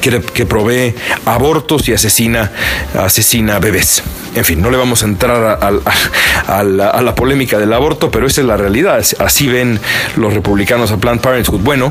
que, 0.01 0.47
provee 0.47 0.95
abortos 1.25 1.89
y 1.89 1.93
asesina, 1.93 2.53
asesina 2.99 3.59
bebés. 3.59 4.03
En 4.35 4.45
fin, 4.45 4.61
no 4.61 4.71
le 4.71 4.77
vamos 4.77 5.03
a 5.03 5.07
entrar 5.07 5.59
a, 5.63 6.63
la, 6.63 7.15
polémica 7.15 7.59
del 7.59 7.73
aborto, 7.73 8.11
pero 8.11 8.27
esa 8.27 8.43
es 8.43 8.47
la 8.47 8.59
realidad. 8.59 9.03
Así 9.19 9.49
ven 9.49 9.81
los 10.17 10.35
republicanos 10.35 10.91
a 10.91 10.99
Planned 10.99 11.23
Parenthood. 11.23 11.61
Bueno, 11.61 11.91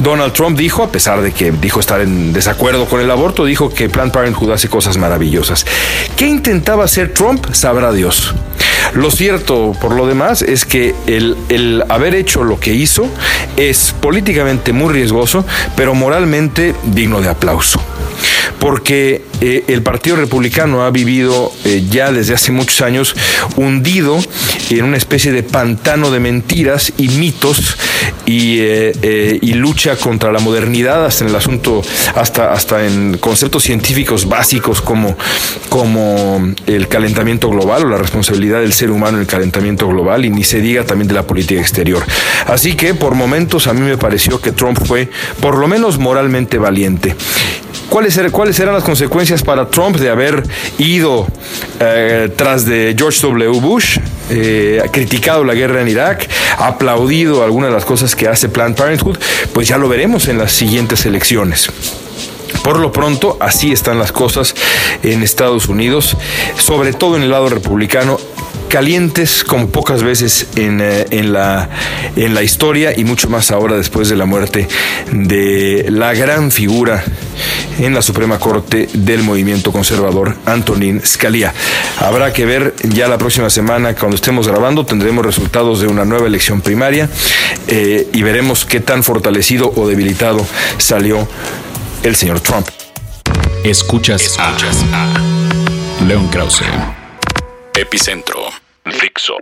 Donald 0.00 0.34
Trump 0.34 0.58
dijo, 0.58 0.82
a 0.82 0.92
pesar 0.92 1.22
de 1.22 1.32
que 1.32 1.52
dijo 1.52 1.80
estar 1.80 2.02
en 2.02 2.34
desacuerdo 2.34 2.84
con 2.84 3.00
el 3.00 3.10
aborto, 3.10 3.46
dijo 3.46 3.72
que 3.72 3.88
Planned 3.88 4.12
Parenthood 4.12 4.52
hace 4.52 4.68
cosas 4.68 4.98
maravillosas. 4.98 5.64
¿Qué 6.16 6.26
intentaba 6.26 6.84
hacer 6.84 7.14
Trump? 7.14 7.46
Sabrá 7.52 7.92
Dios. 7.92 8.34
Lo 8.96 9.10
cierto, 9.10 9.72
por 9.78 9.94
lo 9.94 10.06
demás, 10.06 10.40
es 10.40 10.64
que 10.64 10.94
el, 11.06 11.36
el 11.50 11.84
haber 11.90 12.14
hecho 12.14 12.44
lo 12.44 12.58
que 12.58 12.72
hizo 12.72 13.08
es 13.58 13.94
políticamente 14.00 14.72
muy 14.72 14.92
riesgoso, 14.92 15.44
pero 15.76 15.94
moralmente 15.94 16.74
digno 16.84 17.20
de 17.20 17.28
aplauso 17.28 17.80
porque 18.58 19.22
eh, 19.40 19.64
el 19.68 19.82
Partido 19.82 20.16
Republicano 20.16 20.84
ha 20.84 20.90
vivido 20.90 21.52
eh, 21.64 21.84
ya 21.90 22.10
desde 22.10 22.34
hace 22.34 22.52
muchos 22.52 22.80
años 22.80 23.14
hundido 23.56 24.18
en 24.70 24.84
una 24.84 24.96
especie 24.96 25.32
de 25.32 25.42
pantano 25.42 26.10
de 26.10 26.20
mentiras 26.20 26.92
y 26.96 27.08
mitos 27.08 27.76
y, 28.24 28.58
eh, 28.60 29.40
lucha 29.56 29.96
contra 29.96 30.30
la 30.32 30.38
modernidad 30.38 31.06
hasta 31.06 31.24
en 31.24 31.30
el 31.30 31.36
asunto, 31.36 31.80
hasta, 32.14 32.52
hasta 32.52 32.86
en 32.86 33.16
conceptos 33.16 33.62
científicos 33.62 34.28
básicos 34.28 34.82
como, 34.82 35.16
como 35.70 36.52
el 36.66 36.88
calentamiento 36.88 37.48
global 37.48 37.84
o 37.84 37.88
la 37.88 37.96
responsabilidad 37.96 38.60
del 38.60 38.74
ser 38.74 38.90
humano 38.90 39.16
en 39.16 39.22
el 39.22 39.26
calentamiento 39.26 39.88
global 39.88 40.26
y 40.26 40.30
ni 40.30 40.44
se 40.44 40.60
diga 40.60 40.84
también 40.84 41.08
de 41.08 41.14
la 41.14 41.26
política 41.26 41.58
exterior. 41.60 42.04
Así 42.46 42.74
que 42.74 42.92
por 42.92 43.14
momentos 43.14 43.66
a 43.66 43.72
mí 43.72 43.80
me 43.80 43.96
pareció 43.96 44.40
que 44.40 44.52
Trump 44.52 44.78
fue 44.84 45.08
por 45.40 45.56
lo 45.56 45.68
menos 45.68 45.98
moralmente 45.98 46.58
valiente. 46.58 47.14
¿Cuáles, 47.88 48.20
¿Cuáles 48.32 48.58
eran 48.58 48.74
las 48.74 48.84
consecuencias 48.84 49.42
para 49.42 49.68
Trump 49.68 49.96
de 49.96 50.10
haber 50.10 50.42
ido 50.78 51.26
eh, 51.80 52.30
tras 52.36 52.64
de 52.64 52.94
George 52.98 53.20
W. 53.22 53.60
Bush, 53.60 53.98
eh, 54.30 54.82
criticado 54.92 55.44
la 55.44 55.54
guerra 55.54 55.82
en 55.82 55.88
Irak, 55.88 56.28
aplaudido 56.58 57.44
algunas 57.44 57.70
de 57.70 57.74
las 57.74 57.84
cosas 57.84 58.16
que 58.16 58.28
hace 58.28 58.48
Planned 58.48 58.76
Parenthood? 58.76 59.18
Pues 59.52 59.68
ya 59.68 59.78
lo 59.78 59.88
veremos 59.88 60.28
en 60.28 60.38
las 60.38 60.52
siguientes 60.52 61.06
elecciones. 61.06 61.70
Por 62.62 62.80
lo 62.80 62.90
pronto, 62.90 63.36
así 63.40 63.70
están 63.70 63.98
las 63.98 64.10
cosas 64.10 64.54
en 65.04 65.22
Estados 65.22 65.68
Unidos, 65.68 66.16
sobre 66.58 66.92
todo 66.92 67.16
en 67.16 67.22
el 67.22 67.30
lado 67.30 67.48
republicano 67.48 68.18
calientes 68.68 69.44
como 69.44 69.68
pocas 69.68 70.02
veces 70.02 70.48
en, 70.56 70.80
eh, 70.80 71.06
en, 71.10 71.32
la, 71.32 71.68
en 72.16 72.34
la 72.34 72.42
historia 72.42 72.92
y 72.96 73.04
mucho 73.04 73.28
más 73.28 73.50
ahora 73.50 73.76
después 73.76 74.08
de 74.08 74.16
la 74.16 74.26
muerte 74.26 74.68
de 75.12 75.86
la 75.90 76.14
gran 76.14 76.50
figura 76.50 77.02
en 77.78 77.94
la 77.94 78.02
Suprema 78.02 78.38
Corte 78.38 78.88
del 78.92 79.22
movimiento 79.22 79.72
conservador, 79.72 80.36
Antonin 80.46 81.00
Scalia. 81.04 81.52
Habrá 81.98 82.32
que 82.32 82.46
ver 82.46 82.74
ya 82.82 83.08
la 83.08 83.18
próxima 83.18 83.50
semana, 83.50 83.94
cuando 83.94 84.16
estemos 84.16 84.48
grabando, 84.48 84.86
tendremos 84.86 85.24
resultados 85.24 85.80
de 85.80 85.86
una 85.86 86.04
nueva 86.04 86.26
elección 86.26 86.60
primaria 86.60 87.08
eh, 87.68 88.08
y 88.12 88.22
veremos 88.22 88.64
qué 88.64 88.80
tan 88.80 89.02
fortalecido 89.02 89.72
o 89.76 89.86
debilitado 89.86 90.46
salió 90.78 91.28
el 92.02 92.16
señor 92.16 92.40
Trump. 92.40 92.66
Escuchas, 93.64 94.22
Escuchas 94.22 94.84
a 94.92 96.04
León 96.04 96.28
Krause. 96.28 96.62
Epicentro. 97.76 98.40
Fixo. 98.86 99.34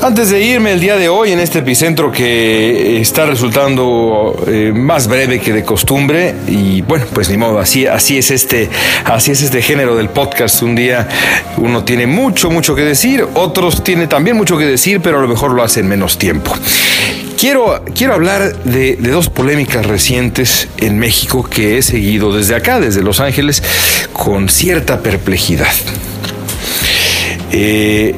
Antes 0.00 0.30
de 0.30 0.40
irme 0.42 0.72
el 0.72 0.78
día 0.78 0.96
de 0.96 1.08
hoy 1.08 1.32
en 1.32 1.40
este 1.40 1.58
epicentro 1.58 2.12
que 2.12 3.00
está 3.00 3.26
resultando 3.26 4.44
eh, 4.46 4.70
más 4.72 5.08
breve 5.08 5.40
que 5.40 5.52
de 5.52 5.64
costumbre 5.64 6.36
y 6.46 6.82
bueno 6.82 7.06
pues 7.12 7.28
ni 7.28 7.36
modo 7.36 7.58
así 7.58 7.86
así 7.86 8.16
es 8.16 8.30
este 8.30 8.70
así 9.04 9.32
es 9.32 9.42
este 9.42 9.60
género 9.60 9.96
del 9.96 10.10
podcast 10.10 10.62
un 10.62 10.76
día 10.76 11.08
uno 11.56 11.82
tiene 11.82 12.06
mucho 12.06 12.50
mucho 12.50 12.76
que 12.76 12.82
decir 12.82 13.26
otros 13.34 13.82
tiene 13.82 14.06
también 14.06 14.36
mucho 14.36 14.56
que 14.56 14.66
decir 14.66 15.00
pero 15.00 15.18
a 15.18 15.22
lo 15.22 15.28
mejor 15.28 15.52
lo 15.52 15.64
hacen 15.64 15.88
menos 15.88 16.18
tiempo 16.18 16.54
Quiero, 17.38 17.84
quiero 17.94 18.14
hablar 18.14 18.64
de, 18.64 18.96
dos 18.96 19.28
polémicas 19.28 19.84
recientes 19.84 20.68
en 20.78 20.98
México 20.98 21.44
que 21.44 21.76
he 21.76 21.82
seguido 21.82 22.34
desde 22.34 22.54
acá, 22.54 22.80
desde 22.80 23.02
Los 23.02 23.20
Ángeles, 23.20 23.62
con 24.14 24.48
cierta 24.48 25.02
perplejidad. 25.02 25.74
Eh, 27.52 28.14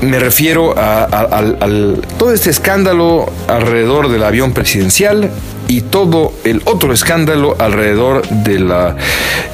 me 0.00 0.18
refiero 0.18 0.74
a, 0.76 1.06
todo 2.18 2.32
este 2.32 2.50
escándalo 2.50 3.32
alrededor 3.48 4.08
del 4.08 4.24
avión 4.24 4.52
presidencial 4.52 5.30
y 5.68 5.82
todo 5.82 6.34
el 6.44 6.60
otro 6.64 6.92
escándalo 6.92 7.56
alrededor 7.58 8.28
de 8.28 8.58
la 8.58 8.96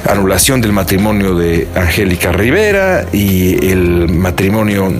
anulación 0.07 0.59
del 0.59 0.73
matrimonio 0.73 1.35
de 1.35 1.67
Angélica 1.75 2.31
Rivera 2.31 3.05
y 3.13 3.69
el 3.69 4.09
matrimonio 4.09 4.91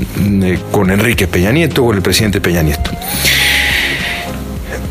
eh, 0.44 0.60
con 0.72 0.92
Enrique 0.92 1.28
Peña 1.28 1.52
Nieto, 1.52 1.84
con 1.84 1.96
el 1.96 2.02
presidente 2.02 2.40
Peña 2.42 2.62
Nieto. 2.62 2.92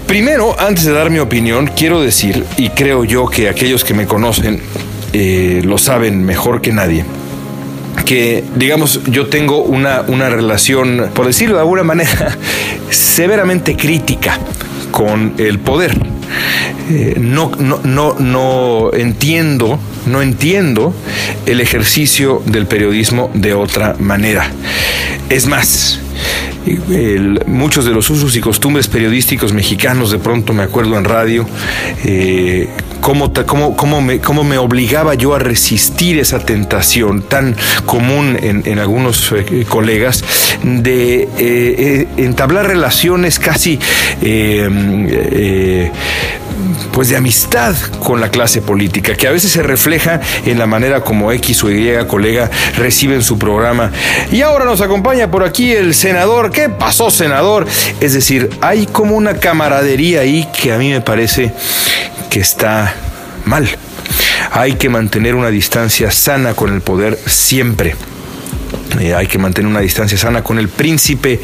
Primero, 0.06 0.58
antes 0.58 0.84
de 0.84 0.92
dar 0.92 1.10
mi 1.10 1.18
opinión, 1.18 1.70
quiero 1.76 2.00
decir, 2.00 2.44
y 2.56 2.70
creo 2.70 3.04
yo 3.04 3.26
que 3.26 3.48
aquellos 3.48 3.84
que 3.84 3.94
me 3.94 4.06
conocen 4.06 4.60
eh, 5.12 5.60
lo 5.64 5.78
saben 5.78 6.24
mejor 6.24 6.60
que 6.60 6.72
nadie, 6.72 7.04
que, 8.08 8.42
digamos, 8.56 9.02
yo 9.04 9.26
tengo 9.26 9.62
una, 9.62 10.00
una 10.00 10.30
relación, 10.30 11.10
por 11.12 11.26
decirlo 11.26 11.56
de 11.56 11.60
alguna 11.60 11.82
manera, 11.82 12.38
severamente 12.90 13.76
crítica 13.76 14.38
con 14.90 15.34
el 15.36 15.58
poder. 15.58 15.94
Eh, 16.88 17.16
no, 17.20 17.52
no, 17.58 17.80
no, 17.84 18.14
no 18.18 18.94
entiendo, 18.94 19.78
no 20.06 20.22
entiendo 20.22 20.94
el 21.44 21.60
ejercicio 21.60 22.42
del 22.46 22.66
periodismo 22.66 23.30
de 23.34 23.52
otra 23.52 23.94
manera. 23.98 24.50
Es 25.28 25.46
más, 25.46 26.00
muchos 27.46 27.84
de 27.84 27.90
los 27.90 28.08
usos 28.08 28.34
y 28.36 28.40
costumbres 28.40 28.88
periodísticos 28.88 29.52
mexicanos, 29.52 30.10
de 30.10 30.18
pronto 30.18 30.54
me 30.54 30.62
acuerdo 30.62 30.96
en 30.96 31.04
radio, 31.04 31.46
eh, 32.06 32.70
cómo, 33.00 33.32
cómo, 33.76 34.00
me, 34.00 34.20
cómo, 34.20 34.44
me, 34.44 34.58
obligaba 34.58 35.14
yo 35.14 35.34
a 35.34 35.38
resistir 35.38 36.18
esa 36.18 36.38
tentación 36.40 37.22
tan 37.22 37.56
común 37.86 38.38
en, 38.40 38.78
algunos 38.78 39.32
eh, 39.32 39.64
colegas 39.68 40.24
de 40.62 41.28
eh, 41.38 42.08
entablar 42.16 42.66
relaciones 42.66 43.38
casi 43.38 43.78
pues 46.92 47.08
de 47.08 47.16
amistad 47.16 47.74
con 48.02 48.20
la 48.20 48.30
clase 48.30 48.60
política, 48.60 49.14
que 49.14 49.28
a 49.28 49.30
veces 49.30 49.52
se 49.52 49.62
refleja 49.62 50.20
en 50.44 50.58
la 50.58 50.66
manera 50.66 51.02
como 51.02 51.30
X 51.32 51.64
o 51.64 51.70
Y 51.70 51.88
colega 52.06 52.50
reciben 52.76 53.22
su 53.22 53.38
programa. 53.38 53.92
Y 54.32 54.42
ahora 54.42 54.64
nos 54.64 54.80
acompaña 54.80 55.30
por 55.30 55.44
aquí 55.44 55.72
el 55.72 55.94
senador. 55.94 56.50
¿Qué 56.50 56.68
pasó, 56.68 57.10
senador? 57.10 57.66
Es 58.00 58.14
decir, 58.14 58.50
hay 58.60 58.86
como 58.86 59.16
una 59.16 59.34
camaradería 59.34 60.20
ahí 60.20 60.48
que 60.60 60.72
a 60.72 60.78
mí 60.78 60.90
me 60.90 61.00
parece 61.00 61.52
está 62.38 62.94
mal. 63.44 63.68
Hay 64.52 64.74
que 64.74 64.88
mantener 64.88 65.34
una 65.34 65.48
distancia 65.48 66.10
sana 66.10 66.54
con 66.54 66.74
el 66.74 66.80
poder 66.80 67.18
siempre. 67.26 67.96
Eh, 69.00 69.14
hay 69.14 69.26
que 69.26 69.38
mantener 69.38 69.70
una 69.70 69.80
distancia 69.80 70.18
sana 70.18 70.42
con 70.42 70.58
el 70.58 70.68
príncipe 70.68 71.40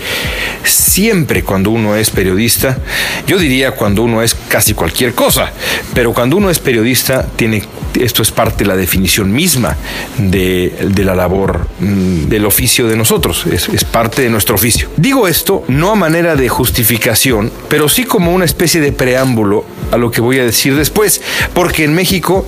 siempre 0.65 1.43
cuando 1.43 1.71
uno 1.71 1.97
es 1.97 2.11
periodista. 2.11 2.79
Yo 3.27 3.39
diría 3.39 3.73
cuando 3.73 4.03
uno 4.03 4.23
es 4.23 4.35
casi 4.49 4.75
cualquier 4.75 5.15
cosa, 5.15 5.53
pero 5.95 6.13
cuando 6.13 6.37
uno 6.37 6.51
es 6.51 6.59
periodista 6.59 7.27
tiene 7.37 7.63
esto 7.95 8.23
es 8.23 8.33
parte 8.33 8.65
de 8.65 8.69
la 8.69 8.77
definición 8.77 9.33
misma 9.33 9.77
de, 10.19 10.91
la 11.05 11.15
labor 11.15 11.69
mm, 11.79 12.25
del 12.25 12.45
oficio 12.45 12.89
de 12.89 12.97
nosotros, 12.97 13.47
es, 13.47 13.69
es, 13.69 13.85
parte 13.85 14.23
de 14.23 14.31
nuestro 14.31 14.57
oficio. 14.57 14.89
Digo 14.97 15.29
esto 15.29 15.65
no 15.69 15.93
a 15.93 15.95
manera 15.95 16.35
de 16.35 16.49
justificación, 16.49 17.53
pero 17.69 17.89
sí 17.89 18.05
como 18.05 18.35
una 18.35 18.45
especie 18.45 18.81
de 18.81 18.91
preámbulo 18.93 19.65
a 19.93 19.97
lo 19.97 20.11
que 20.11 20.21
voy 20.21 20.39
a 20.39 20.45
decir 20.45 20.75
después, 20.75 21.21
porque 21.53 21.85
en 21.85 21.95
México 21.95 22.45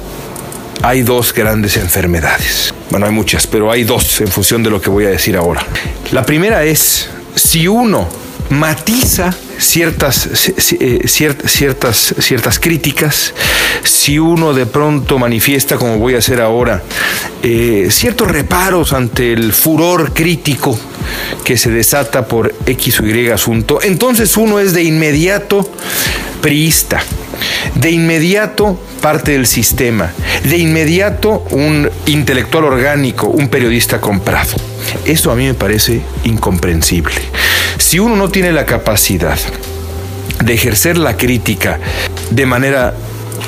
hay 0.83 1.03
dos 1.03 1.33
grandes 1.33 1.77
enfermedades. 1.77 2.75
Bueno, 2.91 3.07
hay 3.07 3.12
muchas, 3.12 3.47
pero 3.47 3.71
hay 3.71 3.85
dos 3.85 4.21
en 4.21 4.29
función 4.29 4.62
de 4.62 4.71
lo 4.71 4.81
que 4.81 4.91
voy 4.91 5.05
a 5.05 5.11
decir 5.11 5.37
ahora. 5.37 5.65
La 6.12 6.25
primera 6.25 6.65
es 6.65 7.09
si 7.35 7.69
uno 7.69 8.09
matiza 8.51 9.35
ciertas, 9.59 10.29
eh, 10.81 11.09
ciertas, 11.09 12.15
ciertas 12.19 12.59
críticas, 12.61 13.35
si 13.83 14.19
uno 14.19 14.53
de 14.53 14.67
pronto 14.67 15.19
manifiesta, 15.19 15.77
como 15.77 15.99
voy 15.99 16.15
a 16.15 16.19
hacer 16.19 16.41
ahora, 16.41 16.83
eh, 17.43 17.89
ciertos 17.91 18.31
reparos 18.31 18.93
ante 18.93 19.33
el 19.33 19.53
furor 19.53 20.12
crítico 20.12 20.79
que 21.45 21.57
se 21.57 21.71
desata 21.71 22.27
por 22.27 22.55
X 22.67 23.01
o 23.01 23.07
Y 23.07 23.29
asunto, 23.31 23.81
entonces 23.83 24.37
uno 24.37 24.61
es 24.61 24.73
de 24.73 24.83
inmediato 24.83 25.69
priista, 26.41 27.03
de 27.75 27.91
inmediato 27.91 28.79
parte 29.07 29.31
del 29.31 29.47
sistema, 29.47 30.11
de 30.42 30.57
inmediato 30.57 31.45
un 31.53 31.88
intelectual 32.07 32.64
orgánico, 32.64 33.29
un 33.29 33.47
periodista 33.47 34.01
comprado. 34.01 34.51
Eso 35.05 35.31
a 35.31 35.37
mí 35.37 35.47
me 35.47 35.55
parece 35.55 36.01
incomprensible. 36.25 37.14
Si 37.79 38.01
uno 38.01 38.16
no 38.16 38.31
tiene 38.31 38.51
la 38.51 38.66
capacidad 38.66 39.38
de 40.45 40.53
ejercer 40.53 40.99
la 40.99 41.16
crítica 41.16 41.79
de 42.31 42.47
manera 42.47 42.95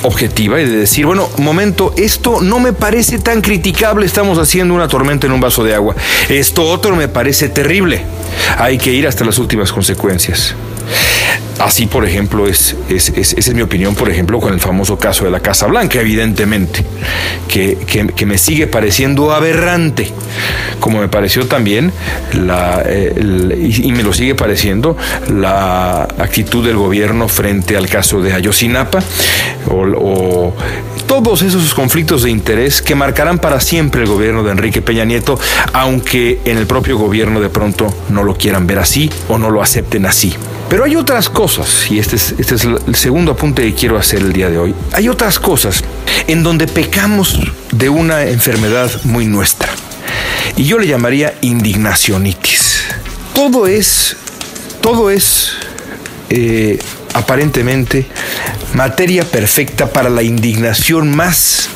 objetiva 0.04 0.60
y 0.60 0.64
de 0.64 0.76
decir, 0.76 1.06
bueno, 1.06 1.28
momento, 1.38 1.92
esto 1.96 2.40
no 2.40 2.60
me 2.60 2.72
parece 2.72 3.18
tan 3.18 3.40
criticable, 3.40 4.06
estamos 4.06 4.38
haciendo 4.38 4.74
una 4.74 4.86
tormenta 4.86 5.26
en 5.26 5.32
un 5.32 5.40
vaso 5.40 5.64
de 5.64 5.74
agua, 5.74 5.96
esto 6.28 6.62
otro 6.62 6.94
me 6.94 7.08
parece 7.08 7.48
terrible, 7.48 8.04
hay 8.56 8.78
que 8.78 8.92
ir 8.92 9.08
hasta 9.08 9.24
las 9.24 9.38
últimas 9.38 9.72
consecuencias. 9.72 10.54
Así, 11.58 11.86
por 11.86 12.04
ejemplo, 12.04 12.46
es, 12.46 12.76
es, 12.88 13.08
esa 13.10 13.36
es 13.36 13.54
mi 13.54 13.62
opinión, 13.62 13.96
por 13.96 14.08
ejemplo, 14.08 14.38
con 14.38 14.52
el 14.52 14.60
famoso 14.60 14.96
caso 14.96 15.24
de 15.24 15.32
la 15.32 15.40
Casa 15.40 15.66
Blanca, 15.66 16.00
evidentemente, 16.00 16.84
que, 17.48 17.76
que, 18.14 18.26
me 18.26 18.38
sigue 18.38 18.68
pareciendo 18.68 19.32
aberrante, 19.32 20.12
como 20.78 21.00
me 21.00 21.08
pareció 21.08 21.46
también, 21.46 21.92
la, 22.32 22.82
eh, 22.86 23.70
y, 23.82 23.90
me 23.90 24.04
lo 24.04 24.12
sigue 24.12 24.36
pareciendo, 24.36 24.96
la 25.34 26.04
actitud 26.18 26.64
del 26.64 26.76
gobierno 26.76 27.26
frente 27.26 27.76
al 27.76 27.88
caso 27.88 28.22
de 28.22 28.34
Ayotzinapa, 28.34 29.00
o, 29.66 29.84
o 29.96 30.54
todos 31.08 31.40
esos 31.40 31.72
conflictos 31.72 32.22
de 32.22 32.30
interés 32.30 32.82
que 32.82 32.94
marcarán 32.94 33.38
para 33.38 33.60
siempre 33.60 34.02
el 34.02 34.08
gobierno 34.08 34.42
de 34.44 34.52
Enrique 34.52 34.82
Peña 34.82 35.06
Nieto, 35.06 35.40
aunque 35.72 36.40
en 36.44 36.58
el 36.58 36.66
propio 36.66 36.98
gobierno 36.98 37.40
de 37.40 37.48
pronto 37.48 37.92
no 38.10 38.22
lo 38.22 38.36
quieran 38.36 38.66
ver 38.66 38.78
así 38.78 39.10
o 39.26 39.38
no 39.38 39.50
lo 39.50 39.62
acepten 39.62 40.04
así. 40.04 40.34
Pero 40.68 40.84
hay 40.84 40.96
otras 40.96 41.30
cosas, 41.30 41.90
y 41.90 41.98
este 41.98 42.16
es, 42.16 42.34
este 42.38 42.56
es 42.56 42.64
el 42.64 42.94
segundo 42.94 43.32
apunte 43.32 43.62
que 43.62 43.74
quiero 43.74 43.96
hacer 43.96 44.20
el 44.20 44.34
día 44.34 44.50
de 44.50 44.58
hoy. 44.58 44.74
Hay 44.92 45.08
otras 45.08 45.40
cosas 45.40 45.82
en 46.26 46.42
donde 46.42 46.66
pecamos 46.66 47.40
de 47.72 47.88
una 47.88 48.24
enfermedad 48.24 48.90
muy 49.04 49.24
nuestra. 49.26 49.70
Y 50.56 50.64
yo 50.64 50.78
le 50.78 50.86
llamaría 50.86 51.34
indignacionitis. 51.40 52.84
Todo 53.34 53.66
es, 53.66 54.14
todo 54.82 55.10
es 55.10 55.52
eh, 56.28 56.78
aparentemente 57.14 58.06
materia 58.74 59.24
perfecta 59.24 59.86
para 59.92 60.10
la 60.10 60.22
indignación 60.22 61.14
más 61.14 61.68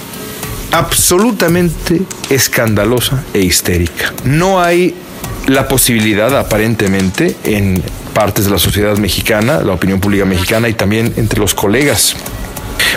absolutamente 0.73 2.03
escandalosa 2.31 3.23
e 3.35 3.41
histérica. 3.41 4.13
No 4.25 4.61
hay 4.61 4.95
la 5.47 5.69
posibilidad 5.69 6.39
aparentemente 6.39 7.37
en 7.45 7.83
partes 8.15 8.45
de 8.45 8.51
la 8.51 8.59
sociedad 8.59 8.97
mexicana, 8.97 9.61
la 9.61 9.73
opinión 9.73 10.01
pública 10.01 10.25
mexicana 10.25 10.69
y 10.69 10.75
también 10.75 11.13
entre 11.17 11.41
los 11.41 11.55
colegas 11.55 12.17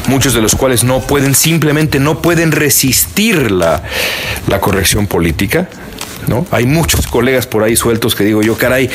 muchos 0.07 0.33
de 0.33 0.41
los 0.41 0.55
cuales 0.55 0.83
no 0.83 1.01
pueden, 1.01 1.35
simplemente 1.35 1.99
no 1.99 2.21
pueden 2.21 2.51
resistir 2.51 3.51
la, 3.51 3.83
la 4.47 4.59
corrección 4.59 5.07
política. 5.07 5.69
¿No? 6.27 6.45
Hay 6.51 6.65
muchos 6.65 7.07
colegas 7.07 7.45
por 7.45 7.63
ahí 7.63 7.75
sueltos 7.75 8.15
que 8.15 8.23
digo 8.23 8.41
yo, 8.41 8.57
caray, 8.57 8.89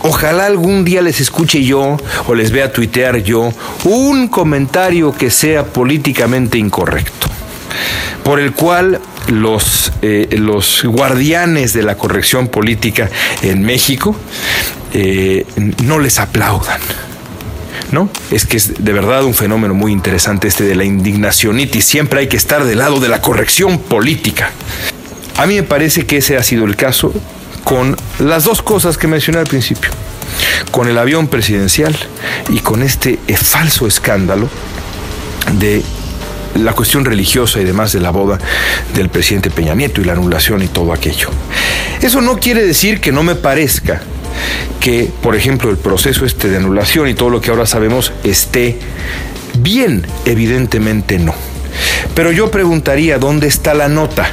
ojalá 0.00 0.46
algún 0.46 0.84
día 0.84 1.00
les 1.00 1.20
escuche 1.20 1.64
yo 1.64 1.96
o 2.26 2.34
les 2.34 2.50
vea 2.50 2.72
tuitear 2.72 3.22
yo 3.22 3.52
un 3.84 4.28
comentario 4.28 5.12
que 5.12 5.30
sea 5.30 5.64
políticamente 5.64 6.58
incorrecto, 6.58 7.28
por 8.22 8.38
el 8.38 8.52
cual 8.52 9.00
los, 9.28 9.92
eh, 10.02 10.28
los 10.38 10.84
guardianes 10.84 11.72
de 11.72 11.82
la 11.82 11.96
corrección 11.96 12.48
política 12.48 13.10
en 13.42 13.62
México 13.62 14.16
eh, 14.92 15.46
no 15.82 15.98
les 15.98 16.18
aplaudan. 16.18 16.80
¿No? 17.90 18.08
Es 18.30 18.44
que 18.44 18.56
es 18.56 18.82
de 18.82 18.92
verdad 18.92 19.24
un 19.24 19.34
fenómeno 19.34 19.74
muy 19.74 19.92
interesante 19.92 20.48
este 20.48 20.64
de 20.64 20.74
la 20.74 20.84
indignacionitis. 20.84 21.84
Siempre 21.84 22.20
hay 22.20 22.28
que 22.28 22.36
estar 22.36 22.64
del 22.64 22.78
lado 22.78 22.98
de 22.98 23.08
la 23.08 23.20
corrección 23.20 23.78
política. 23.78 24.50
A 25.36 25.46
mí 25.46 25.56
me 25.56 25.62
parece 25.62 26.06
que 26.06 26.18
ese 26.18 26.36
ha 26.36 26.42
sido 26.42 26.64
el 26.64 26.76
caso 26.76 27.12
con 27.64 27.96
las 28.18 28.44
dos 28.44 28.62
cosas 28.62 28.96
que 28.96 29.08
mencioné 29.08 29.38
al 29.38 29.46
principio. 29.46 29.90
Con 30.70 30.88
el 30.88 30.98
avión 30.98 31.28
presidencial 31.28 31.96
y 32.48 32.60
con 32.60 32.82
este 32.82 33.18
falso 33.36 33.86
escándalo 33.86 34.48
de 35.58 35.82
la 36.54 36.72
cuestión 36.72 37.04
religiosa 37.04 37.60
y 37.60 37.64
demás 37.64 37.92
de 37.92 38.00
la 38.00 38.10
boda 38.10 38.38
del 38.94 39.08
presidente 39.08 39.50
Peña 39.50 39.74
Nieto 39.74 40.00
y 40.00 40.04
la 40.04 40.12
anulación 40.12 40.62
y 40.62 40.68
todo 40.68 40.92
aquello. 40.92 41.30
Eso 42.00 42.20
no 42.20 42.38
quiere 42.38 42.64
decir 42.64 43.00
que 43.00 43.12
no 43.12 43.22
me 43.22 43.34
parezca 43.34 44.02
que, 44.80 45.10
por 45.22 45.34
ejemplo, 45.34 45.70
el 45.70 45.78
proceso 45.78 46.24
este 46.24 46.48
de 46.48 46.58
anulación 46.58 47.08
y 47.08 47.14
todo 47.14 47.30
lo 47.30 47.40
que 47.40 47.50
ahora 47.50 47.66
sabemos 47.66 48.12
esté 48.22 48.78
bien, 49.58 50.06
evidentemente 50.26 51.18
no. 51.18 51.34
Pero 52.14 52.30
yo 52.30 52.50
preguntaría, 52.50 53.18
¿dónde 53.18 53.48
está 53.48 53.74
la 53.74 53.88
nota? 53.88 54.30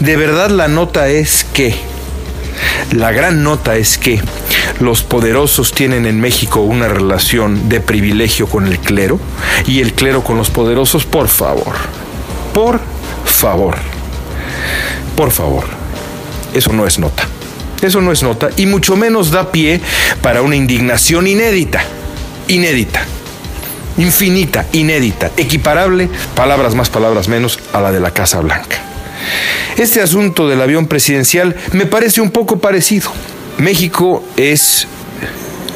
¿De 0.00 0.16
verdad 0.16 0.50
la 0.50 0.68
nota 0.68 1.08
es 1.08 1.44
que? 1.44 1.74
La 2.92 3.12
gran 3.12 3.42
nota 3.42 3.76
es 3.76 3.98
que 3.98 4.20
los 4.80 5.02
poderosos 5.02 5.72
tienen 5.72 6.06
en 6.06 6.20
México 6.20 6.60
una 6.60 6.88
relación 6.88 7.68
de 7.68 7.80
privilegio 7.80 8.46
con 8.46 8.66
el 8.66 8.78
clero 8.78 9.18
y 9.66 9.80
el 9.80 9.92
clero 9.94 10.22
con 10.24 10.36
los 10.36 10.50
poderosos, 10.50 11.04
por 11.04 11.28
favor, 11.28 11.74
por 12.52 12.80
favor, 13.24 13.76
por 15.16 15.30
favor, 15.30 15.64
eso 16.52 16.72
no 16.72 16.86
es 16.86 16.98
nota. 16.98 17.26
Eso 17.82 18.00
no 18.00 18.12
es 18.12 18.22
nota 18.22 18.48
y 18.56 18.66
mucho 18.66 18.94
menos 18.94 19.32
da 19.32 19.50
pie 19.50 19.80
para 20.20 20.42
una 20.42 20.54
indignación 20.54 21.26
inédita, 21.26 21.82
inédita, 22.46 23.04
infinita, 23.98 24.66
inédita, 24.72 25.32
equiparable, 25.36 26.08
palabras 26.36 26.76
más, 26.76 26.90
palabras 26.90 27.26
menos, 27.26 27.58
a 27.72 27.80
la 27.80 27.90
de 27.90 27.98
la 27.98 28.12
Casa 28.12 28.38
Blanca. 28.38 28.91
Este 29.76 30.00
asunto 30.00 30.48
del 30.48 30.60
avión 30.60 30.86
presidencial 30.86 31.56
me 31.72 31.86
parece 31.86 32.20
un 32.20 32.30
poco 32.30 32.58
parecido. 32.58 33.10
México 33.58 34.24
es, 34.36 34.86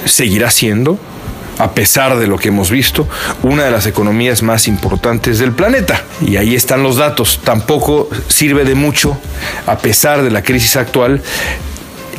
seguirá 0.04 0.50
siendo, 0.50 0.98
a 1.58 1.72
pesar 1.72 2.18
de 2.18 2.26
lo 2.26 2.38
que 2.38 2.48
hemos 2.48 2.70
visto, 2.70 3.08
una 3.42 3.64
de 3.64 3.70
las 3.70 3.86
economías 3.86 4.42
más 4.42 4.68
importantes 4.68 5.38
del 5.38 5.52
planeta. 5.52 6.04
Y 6.26 6.36
ahí 6.36 6.54
están 6.54 6.82
los 6.82 6.96
datos. 6.96 7.40
Tampoco 7.44 8.08
sirve 8.28 8.64
de 8.64 8.74
mucho, 8.74 9.18
a 9.66 9.78
pesar 9.78 10.22
de 10.22 10.30
la 10.30 10.42
crisis 10.42 10.76
actual, 10.76 11.22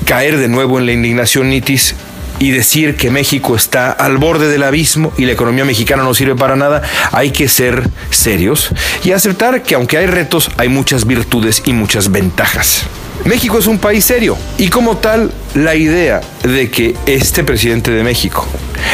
caer 0.05 0.37
de 0.37 0.47
nuevo 0.47 0.79
en 0.79 0.85
la 0.85 0.93
indignación 0.93 1.49
nitis 1.49 1.95
y 2.39 2.51
decir 2.51 2.95
que 2.95 3.09
México 3.09 3.55
está 3.55 3.91
al 3.91 4.17
borde 4.17 4.47
del 4.49 4.63
abismo 4.63 5.13
y 5.17 5.25
la 5.25 5.33
economía 5.33 5.65
mexicana 5.65 6.03
no 6.03 6.13
sirve 6.13 6.35
para 6.35 6.55
nada, 6.55 6.81
hay 7.11 7.31
que 7.31 7.47
ser 7.47 7.89
serios 8.09 8.69
y 9.03 9.11
aceptar 9.11 9.63
que 9.63 9.75
aunque 9.75 9.97
hay 9.97 10.07
retos, 10.07 10.51
hay 10.57 10.69
muchas 10.69 11.05
virtudes 11.05 11.63
y 11.65 11.73
muchas 11.73 12.11
ventajas. 12.11 12.83
México 13.25 13.57
es 13.57 13.67
un 13.67 13.79
país 13.79 14.05
serio 14.05 14.37
y 14.57 14.69
como 14.69 14.97
tal 14.97 15.31
la 15.55 15.75
idea 15.75 16.21
de 16.43 16.69
que 16.69 16.95
este 17.07 17.43
presidente 17.43 17.91
de 17.91 18.03
México 18.03 18.45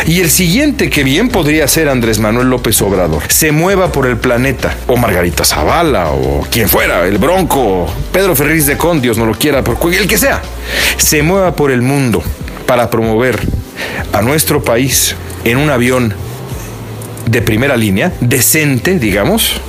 y 0.08 0.22
el 0.22 0.30
siguiente 0.30 0.90
que 0.90 1.04
bien 1.04 1.30
podría 1.30 1.68
ser 1.68 1.90
Andrés 1.90 2.20
Manuel 2.20 2.50
López 2.50 2.82
Obrador 2.82 3.24
se 3.28 3.52
mueva 3.52 3.92
por 3.92 4.08
el 4.08 4.18
planeta 4.18 4.76
o 4.88 4.98
Margarita 4.98 5.46
Zavala 5.46 6.10
o 6.12 6.48
quien 6.50 6.68
fuera, 6.68 7.06
el 7.06 7.18
Bronco, 7.18 7.86
Pedro 8.12 8.36
Ferriz 8.36 8.66
de 8.66 8.78
Con, 8.78 9.02
Dios 9.02 9.18
no 9.18 9.26
lo 9.26 9.34
quiera, 9.34 9.64
por 9.64 9.78
el 9.94 10.08
que 10.08 10.18
sea, 10.18 10.42
se 10.98 11.22
mueva 11.22 11.56
por 11.56 11.70
el 11.70 11.82
mundo 11.82 12.24
para 12.66 12.90
promover 12.90 13.40
a 14.12 14.22
nuestro 14.22 14.64
país 14.64 15.16
en 15.44 15.58
un 15.58 15.70
avión 15.70 16.14
de 17.26 17.42
primera 17.42 17.78
línea, 17.78 18.14
decente, 18.20 19.00
digamos, 19.00 19.62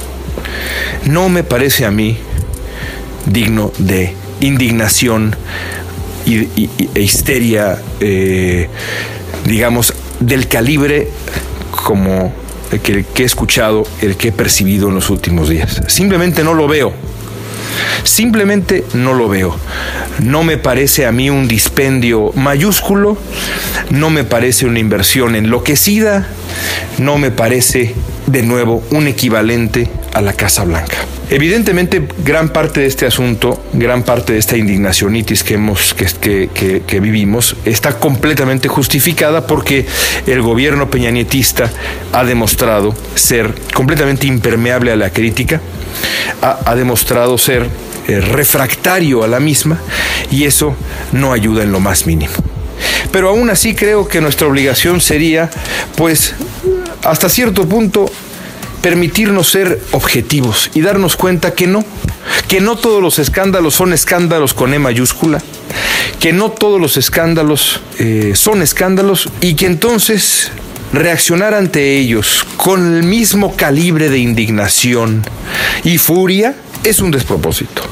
no 1.04 1.28
me 1.28 1.44
parece 1.44 1.84
a 1.84 1.90
mí 1.90 2.16
digno 3.26 3.72
de 3.78 4.14
indignación 4.40 5.36
e 6.26 7.00
histeria, 7.00 7.78
eh, 8.00 8.68
digamos, 9.46 9.94
del 10.20 10.48
calibre 10.48 11.08
como 11.70 12.32
el 12.72 12.80
que, 12.80 13.22
he 13.22 13.26
escuchado, 13.26 13.84
el 14.00 14.16
que 14.16 14.28
he 14.28 14.32
percibido 14.32 14.88
en 14.88 14.94
los 14.94 15.10
últimos 15.10 15.48
días. 15.48 15.82
Simplemente 15.86 16.42
no 16.42 16.54
lo 16.54 16.66
veo. 16.66 16.92
Simplemente 18.02 18.84
no 18.94 19.14
lo 19.14 19.28
veo. 19.28 19.56
No 20.18 20.42
me 20.42 20.58
parece 20.58 21.06
a 21.06 21.12
mí 21.12 21.30
un 21.30 21.48
dispendio 21.48 22.32
mayúsculo, 22.34 23.16
no 23.90 24.10
me 24.10 24.24
parece 24.24 24.66
una 24.66 24.78
inversión 24.78 25.36
enloquecida, 25.36 26.26
no 26.98 27.18
me 27.18 27.30
parece 27.30 27.94
de 28.26 28.42
nuevo 28.42 28.82
un 28.90 29.06
equivalente 29.06 29.88
a 30.12 30.20
la 30.20 30.32
Casa 30.32 30.64
Blanca. 30.64 30.96
Evidentemente, 31.30 32.06
gran 32.22 32.50
parte 32.50 32.80
de 32.80 32.86
este 32.86 33.06
asunto, 33.06 33.62
gran 33.72 34.02
parte 34.02 34.34
de 34.34 34.38
esta 34.38 34.56
indignacionitis 34.56 35.42
que, 35.42 35.54
hemos, 35.54 35.94
que, 35.94 37.00
vivimos, 37.00 37.56
está 37.64 37.98
completamente 37.98 38.68
justificada 38.68 39.46
porque 39.46 39.86
el 40.26 40.42
gobierno 40.42 40.90
peñanietista 40.90 41.70
ha 42.12 42.24
demostrado 42.24 42.94
ser 43.14 43.54
completamente 43.72 44.26
impermeable 44.26 44.92
a 44.92 44.96
la 44.96 45.10
crítica, 45.10 45.60
ha, 46.40 46.74
demostrado 46.74 47.38
ser 47.38 47.68
eh, 48.08 48.20
refractario 48.20 49.24
a 49.24 49.28
la 49.28 49.40
misma 49.40 49.78
y 50.30 50.44
eso 50.44 50.76
no 51.12 51.32
ayuda 51.32 51.62
en 51.62 51.72
lo 51.72 51.80
más 51.80 52.06
mínimo. 52.06 52.34
Pero 53.12 53.28
aún 53.28 53.50
así 53.50 53.74
creo 53.74 54.08
que 54.08 54.20
nuestra 54.20 54.46
obligación 54.46 55.00
sería, 55.00 55.50
pues, 55.96 56.34
hasta 57.02 57.28
cierto 57.28 57.68
punto, 57.68 58.10
permitirnos 58.82 59.48
ser 59.48 59.80
objetivos 59.92 60.70
y 60.74 60.82
darnos 60.82 61.16
cuenta 61.16 61.54
que 61.54 61.66
no, 61.66 61.84
que 62.48 62.60
no 62.60 62.76
todos 62.76 63.00
los 63.00 63.18
escándalos 63.18 63.74
son 63.74 63.92
escándalos 63.92 64.52
con 64.52 64.74
E 64.74 64.78
mayúscula, 64.78 65.40
que 66.20 66.34
no 66.34 66.50
todos 66.50 66.80
los 66.80 66.96
escándalos 66.96 67.80
eh, 67.98 68.32
son 68.34 68.60
escándalos 68.60 69.30
y 69.40 69.54
que 69.54 69.66
entonces 69.66 70.50
reaccionar 70.94 71.54
ante 71.54 71.96
ellos 71.98 72.46
con 72.56 72.96
el 72.96 73.02
mismo 73.02 73.56
calibre 73.56 74.08
de 74.08 74.18
indignación 74.18 75.22
y 75.82 75.98
furia 75.98 76.54
es 76.84 77.00
un 77.00 77.10
despropósito. 77.10 77.82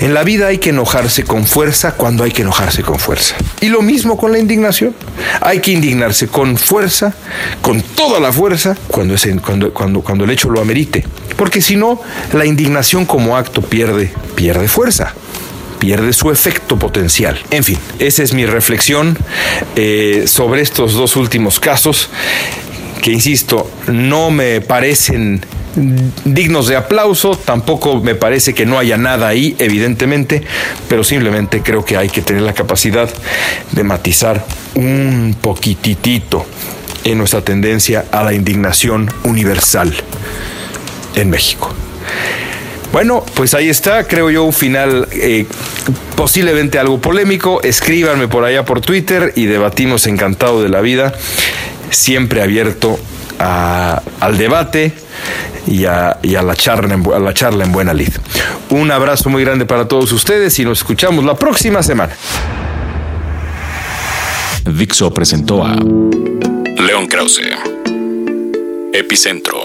En 0.00 0.14
la 0.14 0.24
vida 0.24 0.48
hay 0.48 0.58
que 0.58 0.70
enojarse 0.70 1.24
con 1.24 1.46
fuerza 1.46 1.92
cuando 1.92 2.24
hay 2.24 2.30
que 2.30 2.42
enojarse 2.42 2.82
con 2.82 2.98
fuerza. 2.98 3.34
Y 3.60 3.68
lo 3.68 3.82
mismo 3.82 4.16
con 4.16 4.32
la 4.32 4.38
indignación. 4.38 4.94
Hay 5.40 5.60
que 5.60 5.72
indignarse 5.72 6.28
con 6.28 6.56
fuerza, 6.56 7.14
con 7.60 7.82
toda 7.82 8.18
la 8.18 8.32
fuerza, 8.32 8.76
cuando, 8.88 10.24
el 10.24 10.30
hecho 10.30 10.50
lo 10.50 10.60
amerite. 10.60 11.04
Porque 11.36 11.60
si 11.60 11.76
no, 11.76 12.00
la 12.32 12.46
indignación 12.46 13.04
como 13.04 13.36
acto 13.36 13.60
pierde 13.62 14.12
fuerza 14.68 15.14
pierde 15.82 16.12
su 16.12 16.30
efecto 16.30 16.78
potencial. 16.78 17.42
En 17.50 17.64
fin, 17.64 17.76
esa 17.98 18.22
es 18.22 18.34
mi 18.34 18.46
reflexión 18.46 19.18
eh, 19.74 20.26
sobre 20.28 20.62
estos 20.62 20.92
dos 20.92 21.16
últimos 21.16 21.58
casos, 21.58 22.08
que 23.02 23.10
insisto, 23.10 23.68
no 23.88 24.30
me 24.30 24.60
parecen 24.60 25.44
dignos 26.24 26.68
de 26.68 26.76
aplauso, 26.76 27.36
tampoco 27.36 28.00
me 28.00 28.14
parece 28.14 28.54
que 28.54 28.64
no 28.64 28.78
haya 28.78 28.96
nada 28.96 29.26
ahí, 29.26 29.56
evidentemente, 29.58 30.44
pero 30.88 31.02
simplemente 31.02 31.62
creo 31.62 31.84
que 31.84 31.96
hay 31.96 32.08
que 32.08 32.22
tener 32.22 32.42
la 32.42 32.52
capacidad 32.52 33.10
de 33.72 33.82
matizar 33.82 34.46
un 34.76 35.36
poquitito 35.40 36.46
en 37.02 37.18
nuestra 37.18 37.40
tendencia 37.40 38.04
a 38.12 38.22
la 38.22 38.34
indignación 38.34 39.10
universal 39.24 39.92
en 41.16 41.28
México. 41.28 41.74
Bueno, 42.92 43.24
pues 43.34 43.54
ahí 43.54 43.70
está, 43.70 44.06
creo 44.06 44.30
yo, 44.30 44.44
un 44.44 44.52
final 44.52 45.08
eh, 45.12 45.46
posiblemente 46.14 46.78
algo 46.78 47.00
polémico. 47.00 47.62
Escríbanme 47.62 48.28
por 48.28 48.44
allá 48.44 48.64
por 48.64 48.80
Twitter 48.80 49.32
y 49.34 49.46
debatimos 49.46 50.06
encantado 50.06 50.62
de 50.62 50.68
la 50.68 50.82
vida, 50.82 51.14
siempre 51.90 52.42
abierto 52.42 52.98
al 53.38 54.38
debate 54.38 54.92
y 55.66 55.86
a, 55.86 56.18
la 56.22 56.54
charla 56.54 56.94
en, 56.94 57.12
a 57.12 57.18
la 57.18 57.34
charla 57.34 57.64
en 57.64 57.72
buena 57.72 57.94
lid. 57.94 58.12
Un 58.70 58.90
abrazo 58.90 59.30
muy 59.30 59.42
grande 59.42 59.64
para 59.64 59.88
todos 59.88 60.12
ustedes 60.12 60.58
y 60.58 60.64
nos 60.64 60.78
escuchamos 60.78 61.24
la 61.24 61.34
próxima 61.34 61.82
semana. 61.82 62.14
Dixo 64.64 65.12
presentó 65.12 65.64
a 65.64 65.74
León 65.74 67.06
Krause, 67.08 67.40
Epicentro. 68.92 69.61